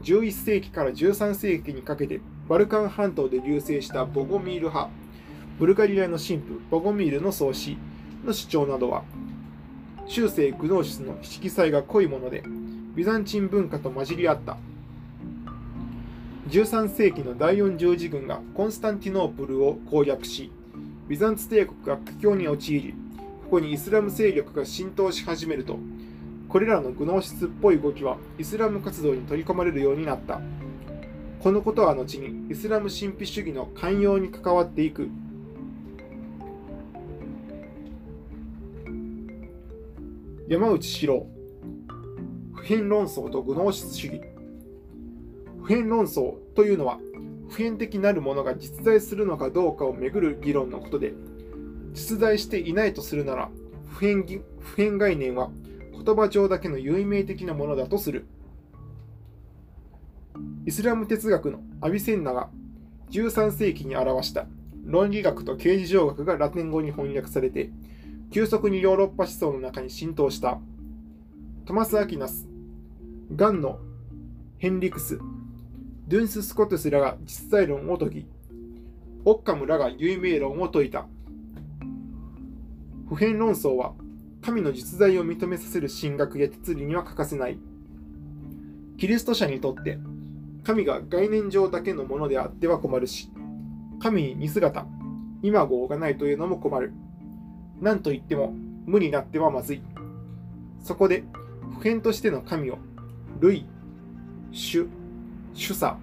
[0.02, 4.90] 11世紀から13世紀にかけてバルカン半島で隆盛したボゴミール派、
[5.58, 7.78] ブルガリアの神父ボゴミールの創始。
[8.24, 9.04] の主張などは、
[10.06, 12.42] 中世グノーシスの色彩が濃いもので、
[12.94, 14.56] ビザンチン文化と混じり合った。
[16.48, 20.50] 13世紀の第四十字軍がコンスタンティノープルを攻略し、
[21.06, 22.94] ビザンツ帝国が苦境に陥り、
[23.44, 25.78] ここにイスラム勢力が浸透し始めると、
[26.48, 30.40] これらのグノーシスっぽい動きはイスラム活動に取り込まれるようになった。
[31.42, 35.10] このことは後にイスラム神秘主義の寛容に関わっていく。
[40.48, 41.26] 山内史郎
[42.54, 44.22] 普遍論争とグノーシス主義
[45.68, 46.98] 普遍論争というのは
[47.50, 51.12] 普遍的なるものが実在するのかどうかをめぐる議論のことで
[51.92, 53.50] 実在していないとするなら
[53.86, 54.24] 普遍
[54.60, 55.50] 普遍概念は
[55.92, 58.26] 言葉上だけの有名的なものだとする。
[60.64, 62.48] イスラム哲学のアビセンナが
[63.10, 64.46] 13世紀に表した
[64.86, 67.70] 論理学と刑事上学がラテン語に翻訳されて
[68.30, 70.58] 急速にヨーロッパ思想の中に浸透した
[71.66, 72.48] トマス・アキナス
[73.36, 73.80] ガンの
[74.56, 75.18] ヘンリクス
[76.08, 78.26] ドゥンス・スコトゥスらが実在論を解き、
[79.26, 81.06] オッカムらが有名論を説いた。
[83.10, 83.92] 普遍論争は
[84.40, 87.58] 神の実在を認めさせる神学や哲理には欠かせない。
[88.96, 89.98] キリスト者にとって
[90.64, 93.30] 神が概念上だけのものであっては困るし、
[94.00, 94.86] 神に似姿、
[95.42, 96.94] 今号がないというのも困る。
[97.82, 98.54] 何と言っても
[98.86, 99.82] 無になってはまずい。
[100.82, 101.24] そこで
[101.74, 102.78] 普遍としての神を
[103.40, 103.66] 類、
[104.52, 104.88] 主、
[105.58, 105.96] 主査、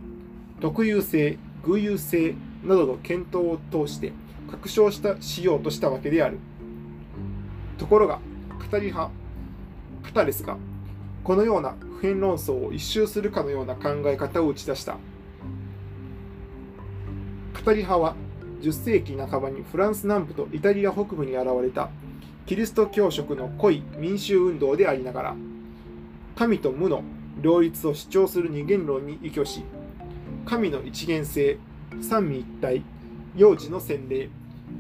[0.60, 4.12] 特有性、偶有性、などの検討を通して
[4.52, 6.40] 確証したしようとしたわけである。
[7.78, 8.20] ところが、
[8.70, 9.12] 語り派、
[10.04, 10.58] カタレスが、
[11.24, 14.98] このような普遍論争を一周するかのような考え方を打ち出した。
[17.66, 18.16] 語り派は、
[18.62, 21.90] 10世紀半ばにフランス南部とイタリア北部に現れた
[22.46, 25.36] キリスト教色の濃い民衆運動でありながら、
[26.36, 27.04] 神と無の
[27.42, 29.64] 両立を主張する二元論に依拠し、
[30.46, 31.58] 神の一元性、
[32.02, 32.84] 三位一体、
[33.36, 34.30] 幼児の洗礼、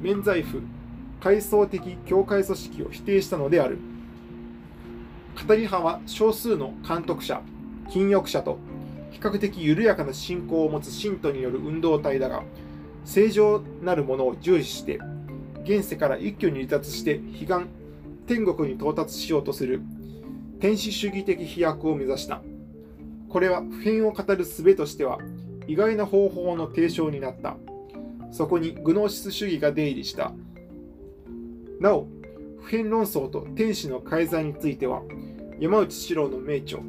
[0.01, 0.61] 免罪符、
[1.19, 3.77] 階層的教会組織を否定したのである。
[5.47, 7.41] 語り派は少数の監督者、
[7.89, 8.57] 禁欲者と
[9.11, 12.43] 比較的緩やかな信仰を持つ信徒による運動体だが、
[13.05, 14.99] 正常なるものを重視して、
[15.63, 17.67] 現世から一挙に離脱して悲願、
[18.27, 19.81] 天国に到達しようとする
[20.59, 22.41] 天使主義的飛躍を目指した。
[23.29, 25.19] これは普遍を語る術としては
[25.67, 27.57] 意外な方法の提唱になった。
[28.31, 30.33] そこにグノーシス主義が出入りした。
[31.79, 32.07] なお、
[32.61, 35.01] 普遍論争と天使の介在については、
[35.59, 36.79] 山内四郎の名著、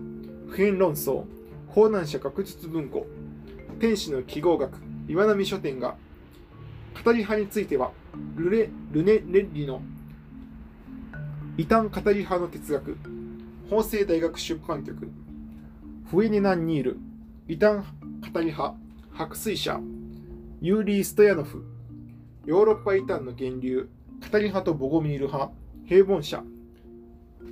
[0.49, 1.25] 普遍論争、
[1.69, 3.07] 法難者学術文庫、
[3.79, 5.97] 天使の記号学、岩波書店が、
[7.05, 7.93] 語り派については、
[8.37, 9.83] ルネ・ルネ・レッリの
[11.59, 12.97] 異端語り派の哲学、
[13.69, 15.11] 法政大学出版局、
[16.09, 16.99] フエネナンニール、
[17.49, 17.85] 異端
[18.33, 18.77] 語り派、
[19.13, 19.81] 白水社、
[20.61, 21.65] ユーリー・ストヤノフ、
[22.45, 23.89] ヨーロッパ異端の源流、
[24.31, 25.51] 語り派とボゴミール派、
[25.85, 26.45] 平凡社、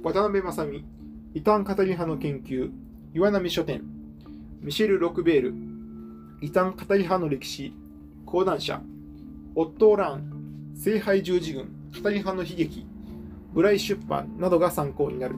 [0.04, 0.84] 渡辺正美、
[1.34, 2.70] 異端語り派の研究、
[3.12, 3.82] 岩波書店、
[4.60, 5.54] ミシェル・ロクベール、
[6.40, 7.74] 異端語り派の歴史、
[8.24, 8.80] 講談社、
[9.56, 12.86] オットー・ラン、聖杯十字軍、語り派の悲劇、
[13.52, 15.34] ブライ出版などが参考になる。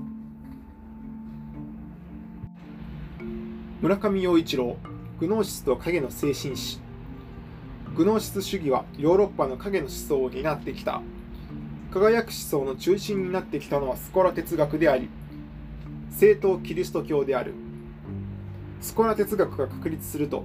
[3.87, 4.77] 村上陽一郎、
[5.20, 6.81] グノーシスと影の精神史。
[7.94, 11.03] グノーシス主義はヨーロッパの影の思想を担ってきた。
[11.92, 15.09] 輝く思想の中心になってきたのはスコラ哲学であり、
[16.11, 17.55] 正統キリスト教である。
[18.81, 20.42] スコラ哲学が確立すると、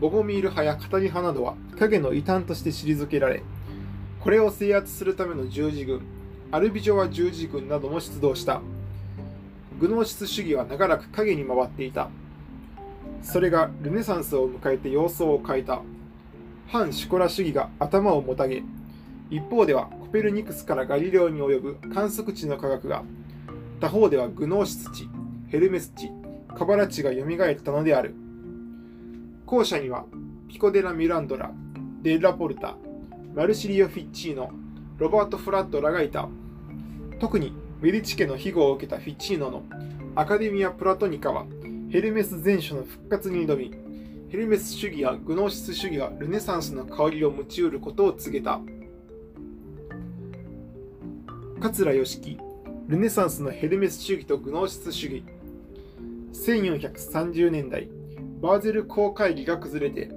[0.00, 3.42] ボゴミール派や語り派などは影の異端として退けられ、
[4.20, 6.02] これを制圧するための十字軍、
[6.52, 8.60] アルビジョワ十字軍なども出動した。
[9.80, 12.10] グノーシス主義は長らく影に回っていた。
[13.22, 15.82] それがルネサンスを迎えて様相を変えた。
[16.68, 18.62] 反シコラ主義が頭をもたげ、
[19.30, 23.02] 一方ではコペルニクスからガリレオに及ぶ観測値の科学が、
[23.80, 25.08] 他方ではグノーシス値、
[25.48, 26.10] ヘルメス値、
[26.56, 28.14] カバラ値が蘇ったのである。
[29.44, 30.04] 後者には
[30.48, 31.52] ピコデラ・ミランドラ、
[32.02, 32.76] デ・ラポルタ、
[33.34, 34.50] マルシリオ・フィッチーノ、
[34.98, 36.28] ロバート・フラッドらがいた。
[37.18, 39.62] 特にメディチ家の庇護を受けたフィッチーノの
[40.14, 41.46] アカデミア・プラトニカは
[41.96, 43.72] ヘルメス全書の復活に挑み、
[44.28, 48.60] ヘルメス主義やグノーシス主義がルネサンスの香りを持ち得ることを告げた。
[51.58, 52.38] 桂義樹、
[52.86, 55.24] ルネサンスのヘルメス主義とグノーシス主義。
[56.34, 57.88] 1430年代、
[58.42, 60.10] バーゼル公会議が崩れて、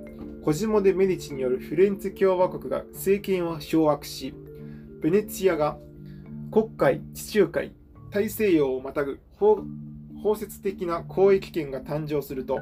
[0.43, 4.33] コジモ・デ・メディチによるフレンツ共和国が政権を掌握し、
[5.01, 5.77] ベネツィアが
[6.51, 7.71] 国会、地中海、
[8.11, 9.21] 大西洋をまたぐ
[10.21, 12.59] 包摂的な交易権が誕生すると、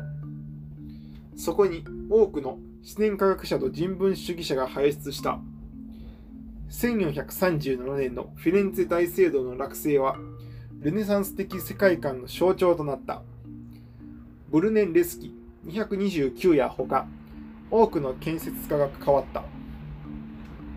[1.36, 5.40] そこに多くの自然科学者と人文主義者が輩出した。
[6.70, 10.18] 1437年のフィレンツェ大聖堂の落成は、
[10.80, 13.24] ルネサンス的世界観の象徴となった。
[14.50, 15.34] ブルネン・レスキ
[15.66, 17.08] 229やほか、
[17.72, 19.44] 多くの建設家が関わった。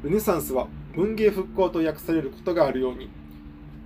[0.02, 3.10] ルネサンスは文芸復興と訳されることがあるように、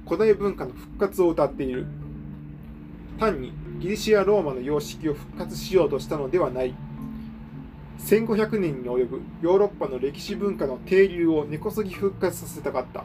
[0.07, 1.87] 古代文化の復活を謳っている。
[3.19, 6.75] 単にギリシア・ローマの様式を復活しようとしたのではない。
[7.99, 13.05] 1500年に及ぶヨーロッパの歴史文化の停留を根こそぎ復活させたかった。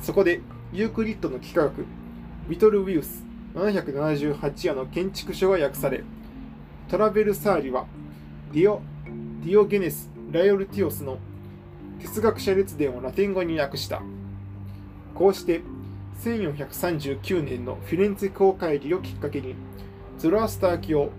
[0.00, 0.40] そこで
[0.72, 1.84] ユークリッドの幾何学、
[2.48, 6.04] ビトル・ウィウス778夜の建築書が訳され、
[6.88, 7.86] トラベルサーリは
[8.52, 8.80] ディオ
[9.44, 11.18] ディオゲネス・ライオルティオスの
[12.00, 14.00] 哲学者列伝をラテン語に訳した。
[15.14, 15.60] こうして
[16.20, 19.54] 1439年のフィレンツェ公会議をきっかけに、
[20.18, 21.10] ゾロアスター教、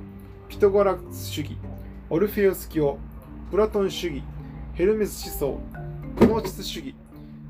[0.48, 1.58] ピタゴラス主義、
[2.10, 3.00] オルフェウス教、
[3.50, 4.24] プラトン主義、
[4.76, 5.60] ヘルメス思想、
[6.18, 6.96] グノーシス主義、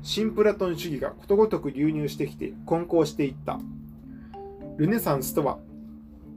[0.02, 3.60] 新プラトン主義がことごとく流入してきて混交していった。
[4.78, 5.58] ルネサンスとは、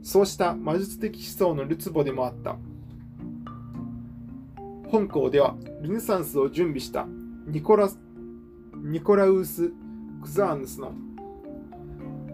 [0.02, 2.56] そうした魔術的思想のるつぼでもあった。
[4.88, 7.06] 本校では、ルネサンスを準備した
[7.46, 7.88] ニコラ
[8.74, 9.72] ニコラウス・
[10.22, 10.92] クザーヌスの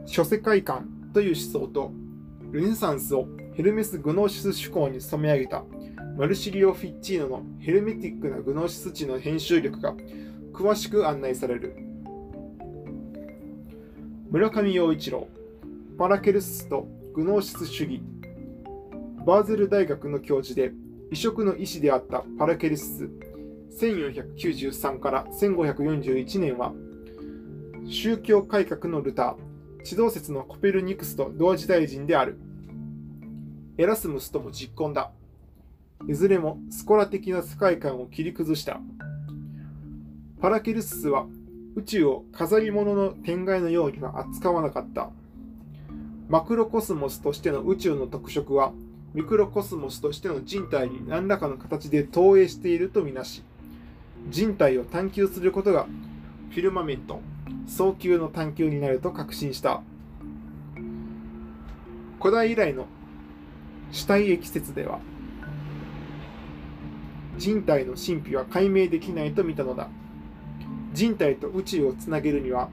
[0.07, 1.93] 諸世界観という思想と、
[2.51, 5.65] ルネサンスをヘルメス・グノーシス趣向に染め上げた
[6.17, 9.95] マルシリオ・フィッチーノのヘルメティックなグノーシス値の編集力が
[10.53, 11.77] 詳しく案内される。
[14.31, 15.29] 村上陽一郎、
[15.99, 18.03] パラケルスとグノーシス主義、
[19.27, 20.73] バーゼル大学の教授で
[21.11, 23.09] 異色の医師であったパラケルス。
[23.81, 26.75] 1493から1541年は
[27.87, 29.52] 宗教改革のルター、
[29.85, 32.39] 地動説のコペルニクスと同時代人である。
[33.79, 35.11] エラスムスとも実婚だ。
[36.09, 38.81] いずれもスコラ的な世界観を切り崩した。
[40.41, 41.27] パラケルススは
[41.75, 45.11] 宇宙を飾り物の天外のようには扱わなかった。
[46.29, 48.73] マクロコスモスとしての宇宙の特色は、
[49.15, 53.43] ミクロコスモスとしての人体に何らかの形で投影しているとみなし、
[54.29, 55.87] 人体を探求することが
[56.51, 57.21] フィルマメント、
[57.67, 59.83] 早急の探求になると確信した。
[62.21, 62.87] 古代以来の
[63.91, 65.01] 死体液説では、
[67.39, 69.89] 人体の神秘は解明できないと見たのだ。
[70.93, 72.69] 人体と宇宙をつなげるには、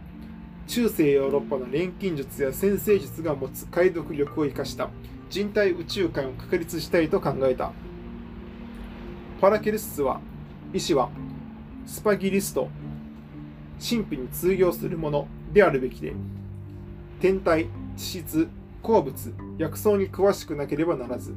[0.67, 4.89] 中世ヨーロッパの錬金術や先生術が持つ解読力を生かした
[5.29, 7.71] 人体宇宙観を確立したいと考えた。
[9.41, 10.21] パラケルスは、
[10.73, 11.09] 医師は、
[11.85, 12.69] スパギリスト、
[13.79, 16.13] 神秘に通用するものであるべきで、
[17.21, 17.67] 天体、
[17.97, 18.47] 地質、
[18.81, 21.33] 鉱物、薬草に詳しくなければならず、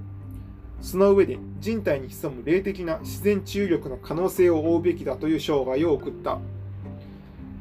[0.81, 6.39] その上で人体に潜む霊的な自然治癒力の可能性を追うべきだという生涯を送った。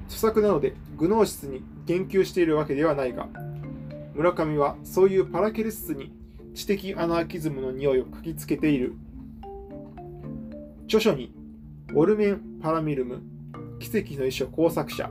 [0.07, 3.27] 著作なのでグノーシスに言及しているわけではないが、
[4.15, 6.11] 村上はそういうパラケルスに
[6.53, 8.95] 知的アナーキズムの匂いを書きつけている。
[10.85, 11.33] 著書に、
[11.93, 13.21] オルメン・パラミルム、
[13.81, 15.09] 奇跡の遺書工作者、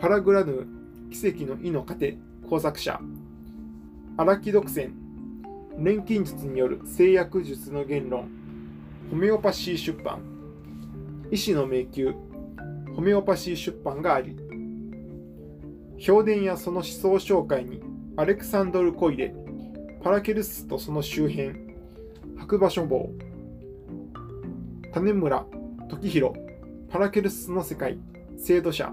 [0.00, 0.64] パラグラヌ、
[1.10, 2.16] 奇跡の意の糧
[2.48, 3.00] 工作者、
[4.16, 4.92] 荒木独占、
[5.76, 8.30] 錬金術による制約術の言論、
[9.10, 10.22] ホメオパシー出版、
[11.32, 12.12] 医師の迷宮、
[12.94, 14.36] ホメオパシー出版があり、
[15.98, 17.82] 評伝やその思想紹介に
[18.16, 19.34] アレクサンドル・コイレ、
[20.00, 21.54] パラケルスとその周辺、
[22.38, 23.10] 白馬書房、
[24.92, 25.44] 種村
[25.88, 26.41] 時弘、
[26.92, 27.96] パラケルスの世界、
[28.36, 28.92] 制度者、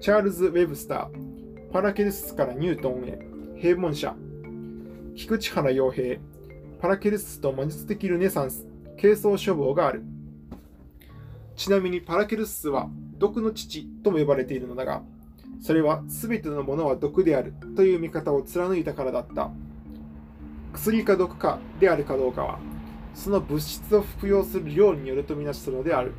[0.00, 3.18] チャールズ・ウェブスター、パラケルスからニュートンへ、
[3.60, 4.14] 平凡者、
[5.16, 6.20] 菊池原洋平、
[6.80, 8.68] パラケルスと魔術的ルネサンス、
[9.00, 10.04] 軽装書房がある。
[11.56, 12.88] ちなみにパラケルスは
[13.18, 15.02] 毒の父とも呼ばれているのだが、
[15.60, 17.52] それは全てのものは毒である。
[17.74, 19.50] という見方を貫いたからだった。
[20.72, 22.60] 薬か毒かであるかどうかは、
[23.12, 26.12] その物質を服用する量によるとみなしたのである。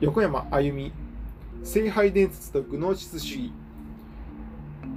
[0.00, 0.92] 横山あゆみ、
[1.64, 3.52] 聖杯伝説とグノーシス主義、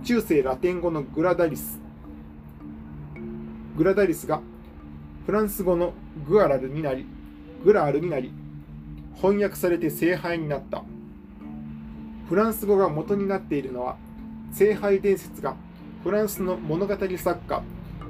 [0.04, 1.80] 中世ラテン語のグラダリス。
[3.76, 4.42] グラダリスが
[5.26, 5.94] フランス語の
[6.28, 7.08] グアラルになり、
[7.64, 8.32] グラールになり、
[9.16, 10.84] 翻訳されて聖杯になった。
[12.30, 13.98] フランス語が元になっているのは、
[14.52, 15.56] 聖杯伝説が
[16.04, 17.64] フランスの物語作家、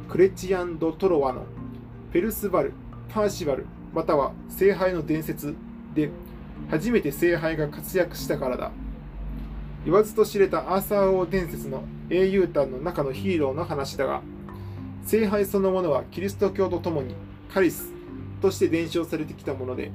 [0.09, 1.45] クレチアン・ド・トロワの
[2.11, 2.73] ペルスバル、
[3.07, 5.55] パーシバル、または聖杯の伝説
[5.95, 6.09] で
[6.69, 8.71] 初めて聖杯が活躍したからだ。
[9.83, 14.21] 言わずと知れたアーサー王伝説の英雄譚の中のヒーローの話だが、
[15.03, 17.15] 聖杯そのものはキリスト教とともに
[17.51, 17.91] カリス
[18.41, 19.91] として伝承されてきたもので、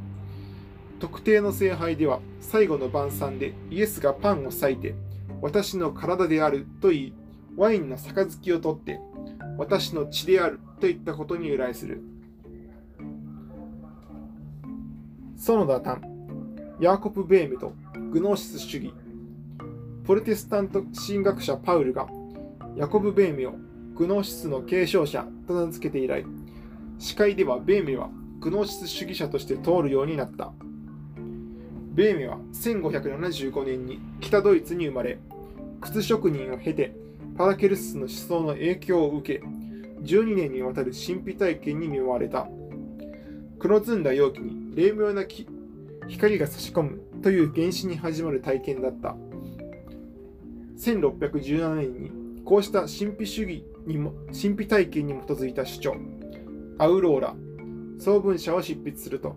[0.98, 4.94] 特定の聖杯では最後の晩餐でイエスがパンを裂いて、
[5.40, 7.14] 私の体であると言い、
[7.56, 8.98] ワインの杯を取って、
[9.58, 12.02] 私の血であるといったことに由来する。
[15.36, 16.15] 園田丹、
[16.78, 17.72] ヤーコプ・ベームと
[18.12, 18.92] グノーシス主義
[20.04, 22.06] プロテスタント神学者パウルが
[22.76, 23.54] ヤコブ・ベーメを
[23.94, 26.26] グノーシスの継承者と名付けて以来、
[26.98, 28.10] 司会ではベーメは
[28.40, 30.52] グノーシス主義者として通るようになった。
[31.94, 35.18] ベーメは1575年に北ドイツに生まれ、
[35.80, 36.92] 靴職人を経て
[37.38, 39.44] パラケルスの思想の影響を受け、
[40.02, 42.46] 12年にわたる神秘体験に見舞われた。
[43.58, 45.24] 黒ずんだ容器に霊妙な
[46.08, 49.16] 光が差し込むという原始に始まる体験だった。
[50.78, 55.96] 1617年にこうした神秘主義にも神秘体験に基づいた主張。
[56.78, 57.34] アウローラ。
[57.98, 59.36] 総文社を執筆すると。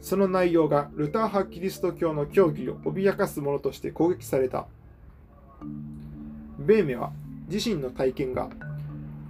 [0.00, 4.66] その内容がルター派キリスト教の教義を脅かすものとして攻撃された。
[6.58, 7.12] ベーメは
[7.48, 8.50] 自身の体験が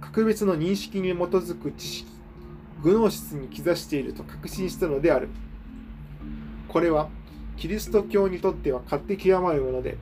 [0.01, 2.13] 格別の認識に基づく知識
[2.83, 5.29] グノーシスに兆していると確信したのである。
[6.73, 7.07] これは
[7.55, 9.95] キリスト教にとっては勝手極まるもので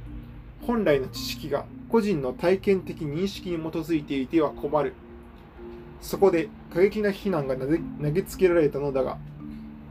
[0.66, 4.94] 本来の知識が個人の体験的認識に基づいていては困る。
[6.00, 7.68] そこで過激な非難が投
[8.12, 9.18] げつけられたのだが、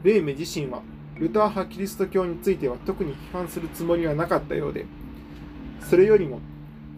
[0.01, 0.81] ベーメ自身は
[1.19, 4.87] ルター派キリスト教については特に批判するつもりはなかったようで、
[5.87, 6.39] それよりも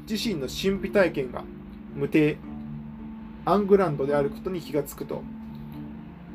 [0.09, 1.43] 自身の神秘体験が
[1.93, 2.37] 無定、
[3.43, 5.21] アングランドであることに気がつくと、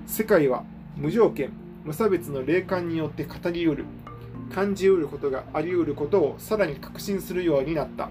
[0.06, 0.64] 世界は
[0.96, 1.50] 無条件、
[1.88, 3.86] 無差別の霊感によって語りうる、
[4.54, 8.10] 感じうることがありうることをさらに確信するようになった。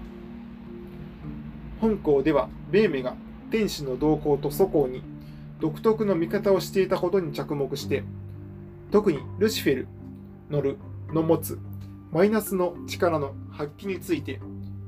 [1.80, 3.14] 本校では、ベーメが
[3.52, 5.04] 天使の動向と祖公に
[5.60, 8.02] 独特の見方をしていたことに着目して、
[8.90, 9.88] 特にルシフェル
[10.50, 10.76] のる
[11.12, 11.56] の持つ
[12.10, 14.40] マイナスの力の発揮について、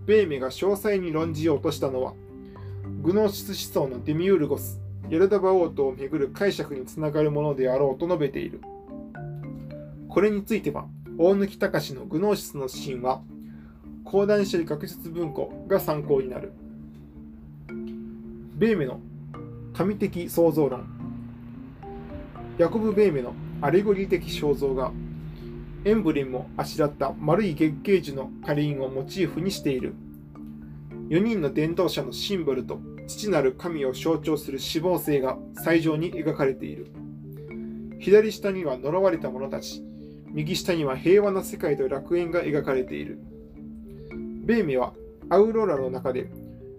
[0.05, 2.15] ベーメが詳細に論じようとしたのは、
[3.03, 4.81] グノーシス思想のデミウルゴス、
[5.11, 8.61] ヤルダバオートをめぐる解釈につながるものであろうと述べている。
[10.11, 10.89] これについては、
[11.19, 13.23] 大貫隆のグノーシスの神話、
[14.05, 16.53] 講談社学術文庫が参考になる。
[18.57, 18.99] ベーメの
[19.73, 20.85] 神的創造論。
[22.59, 24.91] ヤコブ・ベーメのアレゴリー的肖像画。
[25.85, 29.95] エンブレムをあしらった丸い月桂樹の花輪をモチーフにしている。
[31.09, 36.89] 4人の伝道者のシンボルと父なる神を象徴する死亡星が最上に描かれている。
[38.01, 39.85] 左下には呪われた者たち、
[40.33, 43.19] 右下には平和な世界と楽園が描かれている。
[44.45, 44.95] ベーメは
[45.29, 46.31] アウローラの中で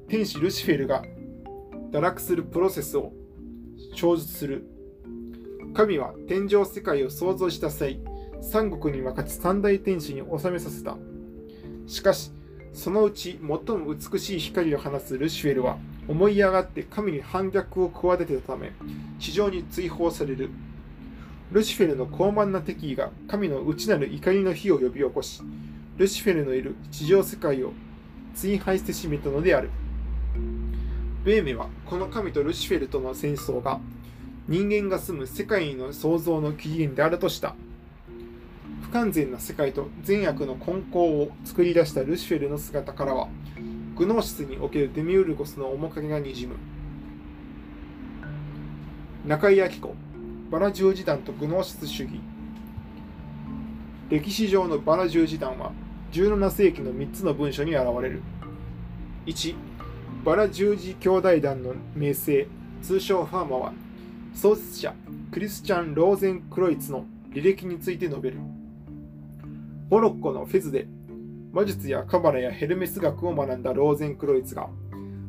[0.08, 1.04] 天使ルシフェルが
[1.92, 3.14] 堕落するプロセスを
[3.96, 4.68] 生じする。
[5.74, 8.02] 神は天上世界を創造した際、
[8.42, 10.98] 三国に分かち三大天使に収めさせた。
[11.88, 12.32] しかし、
[12.74, 15.78] そのうち最も美しい光を放つルシフェルは
[16.08, 18.72] 思い上がって神に反逆を企てたため
[19.20, 20.50] 地上に追放される
[21.52, 25.42] ルシフェルの高慢な敵意が神の内なる怒りの火を呼び起こし
[25.98, 27.74] ルシフェルのいる地上世界を
[28.34, 29.70] 追廃してしめたのである
[31.24, 33.80] ベーメはこの神とルシフェルとの戦争が
[34.48, 37.56] 人間が住む世界の創造の起源であるとした
[38.92, 43.30] 不完全な世界と善悪の根高を作り出したルシフェルの姿からは、
[43.96, 46.58] グノーシスにおけるデミウルゴスの面影がにじむ。
[49.26, 49.96] 中井明子、
[50.52, 52.20] バラ十字団とグノーシス主義。
[54.10, 55.72] 歴史上のバラ十字団は、
[56.12, 58.22] 17世紀の3つの文書に現れる。
[59.28, 59.56] 1、
[60.26, 62.48] バラ十字兄弟団の名声、
[62.82, 63.74] 通称ファーマは、
[64.34, 64.94] 創設者
[65.32, 68.40] クリスチャン・ローゼン・クロイツの履歴について述べる。
[69.90, 70.86] モロッコのフェズで
[71.54, 74.68] 魔術やカバラやヘルメス学を学んだローゼンクロイツが、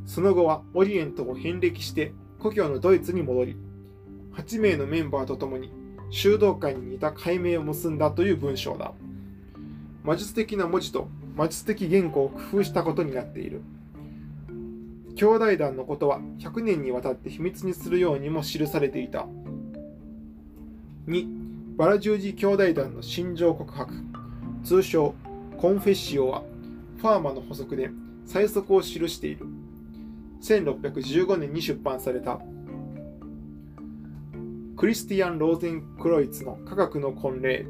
[0.04, 3.56] その後はオリエントを遍歴して故郷のドイツに戻り、
[4.34, 5.70] 8名のメンバーと共に
[6.10, 8.92] 修道会に似た解明を結んだという文章だ。
[10.04, 13.62] 魔術的な文字と魔術的言語を工夫したことになっている。
[15.14, 19.26] 兄弟団のことは100年にわたって秘密にするようにも記されていた。
[21.06, 21.76] 2.
[21.76, 23.92] バラ十字兄弟団の心情告白。
[24.64, 25.14] 通称
[25.58, 26.42] コンフェッシオは
[26.98, 27.90] ファーマの補足で
[28.26, 29.46] 最速を記している
[30.40, 32.40] 1615年に出版された
[34.82, 37.66] クリスティアン・ローゼンクロイツの科学の婚礼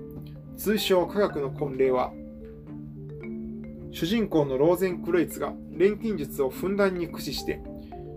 [0.57, 2.11] 通称科学の婚礼は
[3.91, 7.61] 主人公のローゼンクロイツが錬金術をふんだんに駆使して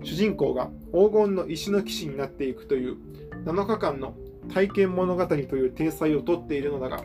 [0.01, 2.95] 主人公が黄金の石の騎士になっていくという
[3.43, 4.15] 7日間の
[4.53, 7.03] 体験物語という体裁をとっているのだが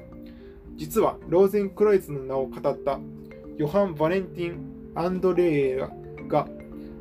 [0.77, 3.01] 実はローゼンクロイツの名を語った
[3.59, 6.47] ヨハン・バレンティン・アンドレーが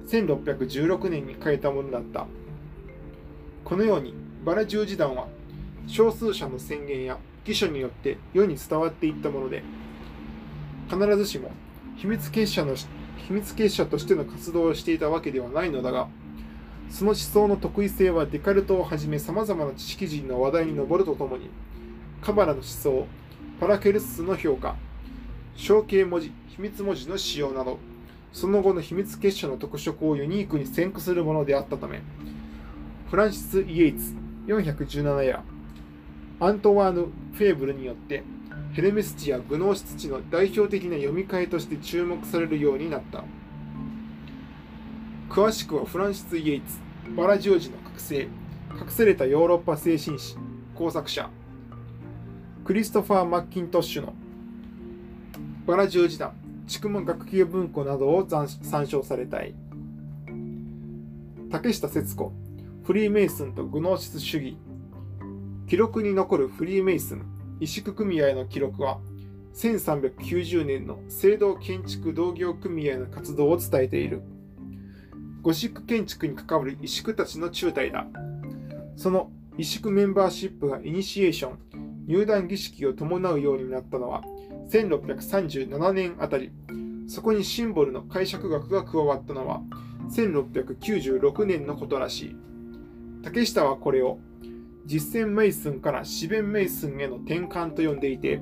[0.07, 2.25] 1616年に書いたものだった。
[3.63, 5.27] このようにバラ十字団は
[5.87, 9.63] 少数者の宣言や記書によって世に伝わっていったもので
[10.89, 11.51] 必ずしも
[11.97, 16.07] 秘密結社の秘密結社としての活動をしていたわけではないのだが
[16.89, 21.49] その思想の特異性はデカルトをはじめさまざまな知識人の話題に上るとともに
[22.21, 23.07] カバラの思想
[23.59, 24.77] パラケルスの評価、
[25.57, 27.77] 象形文字、秘密文字の使用など、
[28.31, 32.01] その後の秘密結社の特色をユニークに先駆するものであったため、
[33.09, 34.13] フランシス・イエイツ
[34.49, 35.43] 417や
[36.39, 38.23] アントワーヌ・フェーブルによって
[38.73, 43.23] ヘルメス地やグノーシス地の代表的な読み替えとして注目されるようになった。
[45.29, 46.77] 詳しくはフランシス・イエイツ、
[47.15, 48.29] バラジオジの覚醒、隠
[48.89, 50.35] されたヨーロッパ精神史、
[50.75, 51.29] 工作者、
[52.65, 54.13] クリストファー・マッキントッシュの
[55.67, 56.33] バラ十字団、
[56.67, 59.53] 筑門学級文庫などを参照されたい。
[61.51, 62.31] 竹下節子、
[62.89, 64.57] フリーメイソンとグノーシス主義。
[65.67, 67.23] 記録に残るフリーメイソン、
[67.59, 68.99] 石宿組合の記録は、
[69.53, 74.23] 1390年の聖堂建築同業組合の活動を伝えている。
[75.43, 78.07] ゴシック建築に関わる石工たちの中隊だ。
[78.95, 81.59] その石工メンバーシップがイニシエーション、
[82.07, 84.23] 入団儀式を伴うようになったのは
[84.71, 86.51] 1637年あたり、
[87.05, 89.61] そこにシンボルの解釈学が加わったのは
[90.09, 92.48] 1696年のことらしい。
[93.23, 94.19] 竹下はこれを
[94.85, 98.41] 実践メイスンから四弁メイスンへの転換と呼んでいて、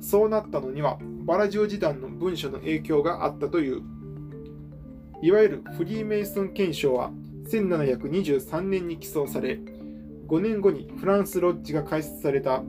[0.00, 3.82] そうなったのにはバラジオ時代の文書の影響があったという。
[5.20, 7.10] いわゆるフリーメイソン憲章は
[7.50, 9.58] 1723年に起草され、
[10.28, 12.62] 5年後にフランスロッジが開設された。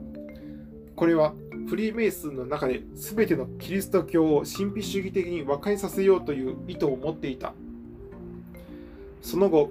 [0.96, 1.34] これは
[1.68, 7.54] フリーメイソンの中で全てのキリスト教を神秘主義的に和解させようという意図を持っていた。
[9.22, 9.70] その後、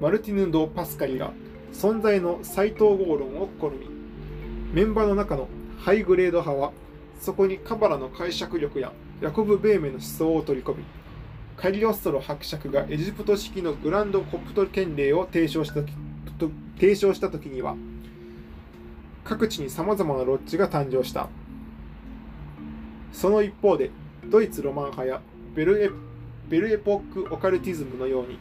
[0.00, 1.32] マルティヌ・ド・パスカリが
[1.72, 3.90] 存在の再統合論を試み、
[4.72, 6.72] メンバーの中のハイグレード派は、
[7.20, 10.84] そこにカバラの解釈力やヤコブ・ベーメの思想を取り込み、
[11.56, 15.80] カリオストロ伯爵がエジプト式のグランドコプト憲令を提唱した
[16.76, 17.76] 提唱した時には、
[19.24, 21.28] 各地に様々なロッジが誕生した。
[23.12, 23.90] その一方で、
[24.26, 25.20] ドイツロマン派や
[25.56, 25.90] ベルエ
[26.48, 28.38] ベルエポックオカルティズムのように、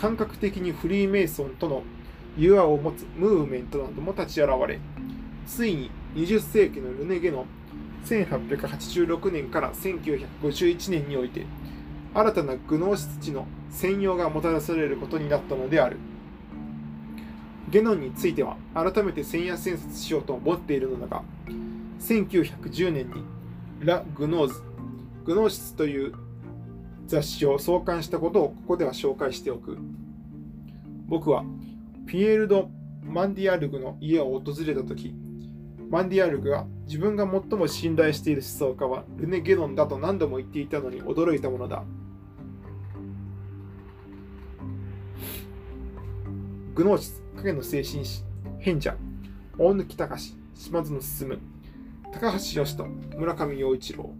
[0.00, 1.82] 感覚的にフリーメイソンとの
[2.38, 4.78] 融和を持つムーブメントなども立ち現れ、
[5.46, 7.44] ついに20世紀のルネゲの
[8.06, 11.44] 1886年から1951年において、
[12.14, 15.98] 新たなグノーシス地の専用がもたらされることになったのである。
[17.68, 21.22] ゲノンについては改めて千夜千冊しようと思っているのだが、
[22.00, 23.22] 1910年に
[23.80, 24.62] ラ・グノーズ、
[25.26, 26.14] グノーシスという
[27.10, 29.76] 雑誌を創刊したことをここでは紹介しておく。
[31.08, 31.44] 僕は
[32.06, 32.70] ピエール・ド・
[33.02, 35.12] マンディアルグの家を訪れたとき、
[35.90, 41.82] マンディアルグが自分が最も信頼している思想家はルネ・ゲノンだと何度も言っていたのに驚いたものだ。
[46.76, 48.22] グノーシス、影の精神師、
[48.62, 48.96] 賢者、
[49.58, 51.40] 大貫隆、島津の進む、
[52.12, 52.86] 高橋義人、
[53.16, 54.14] 村上陽一郎。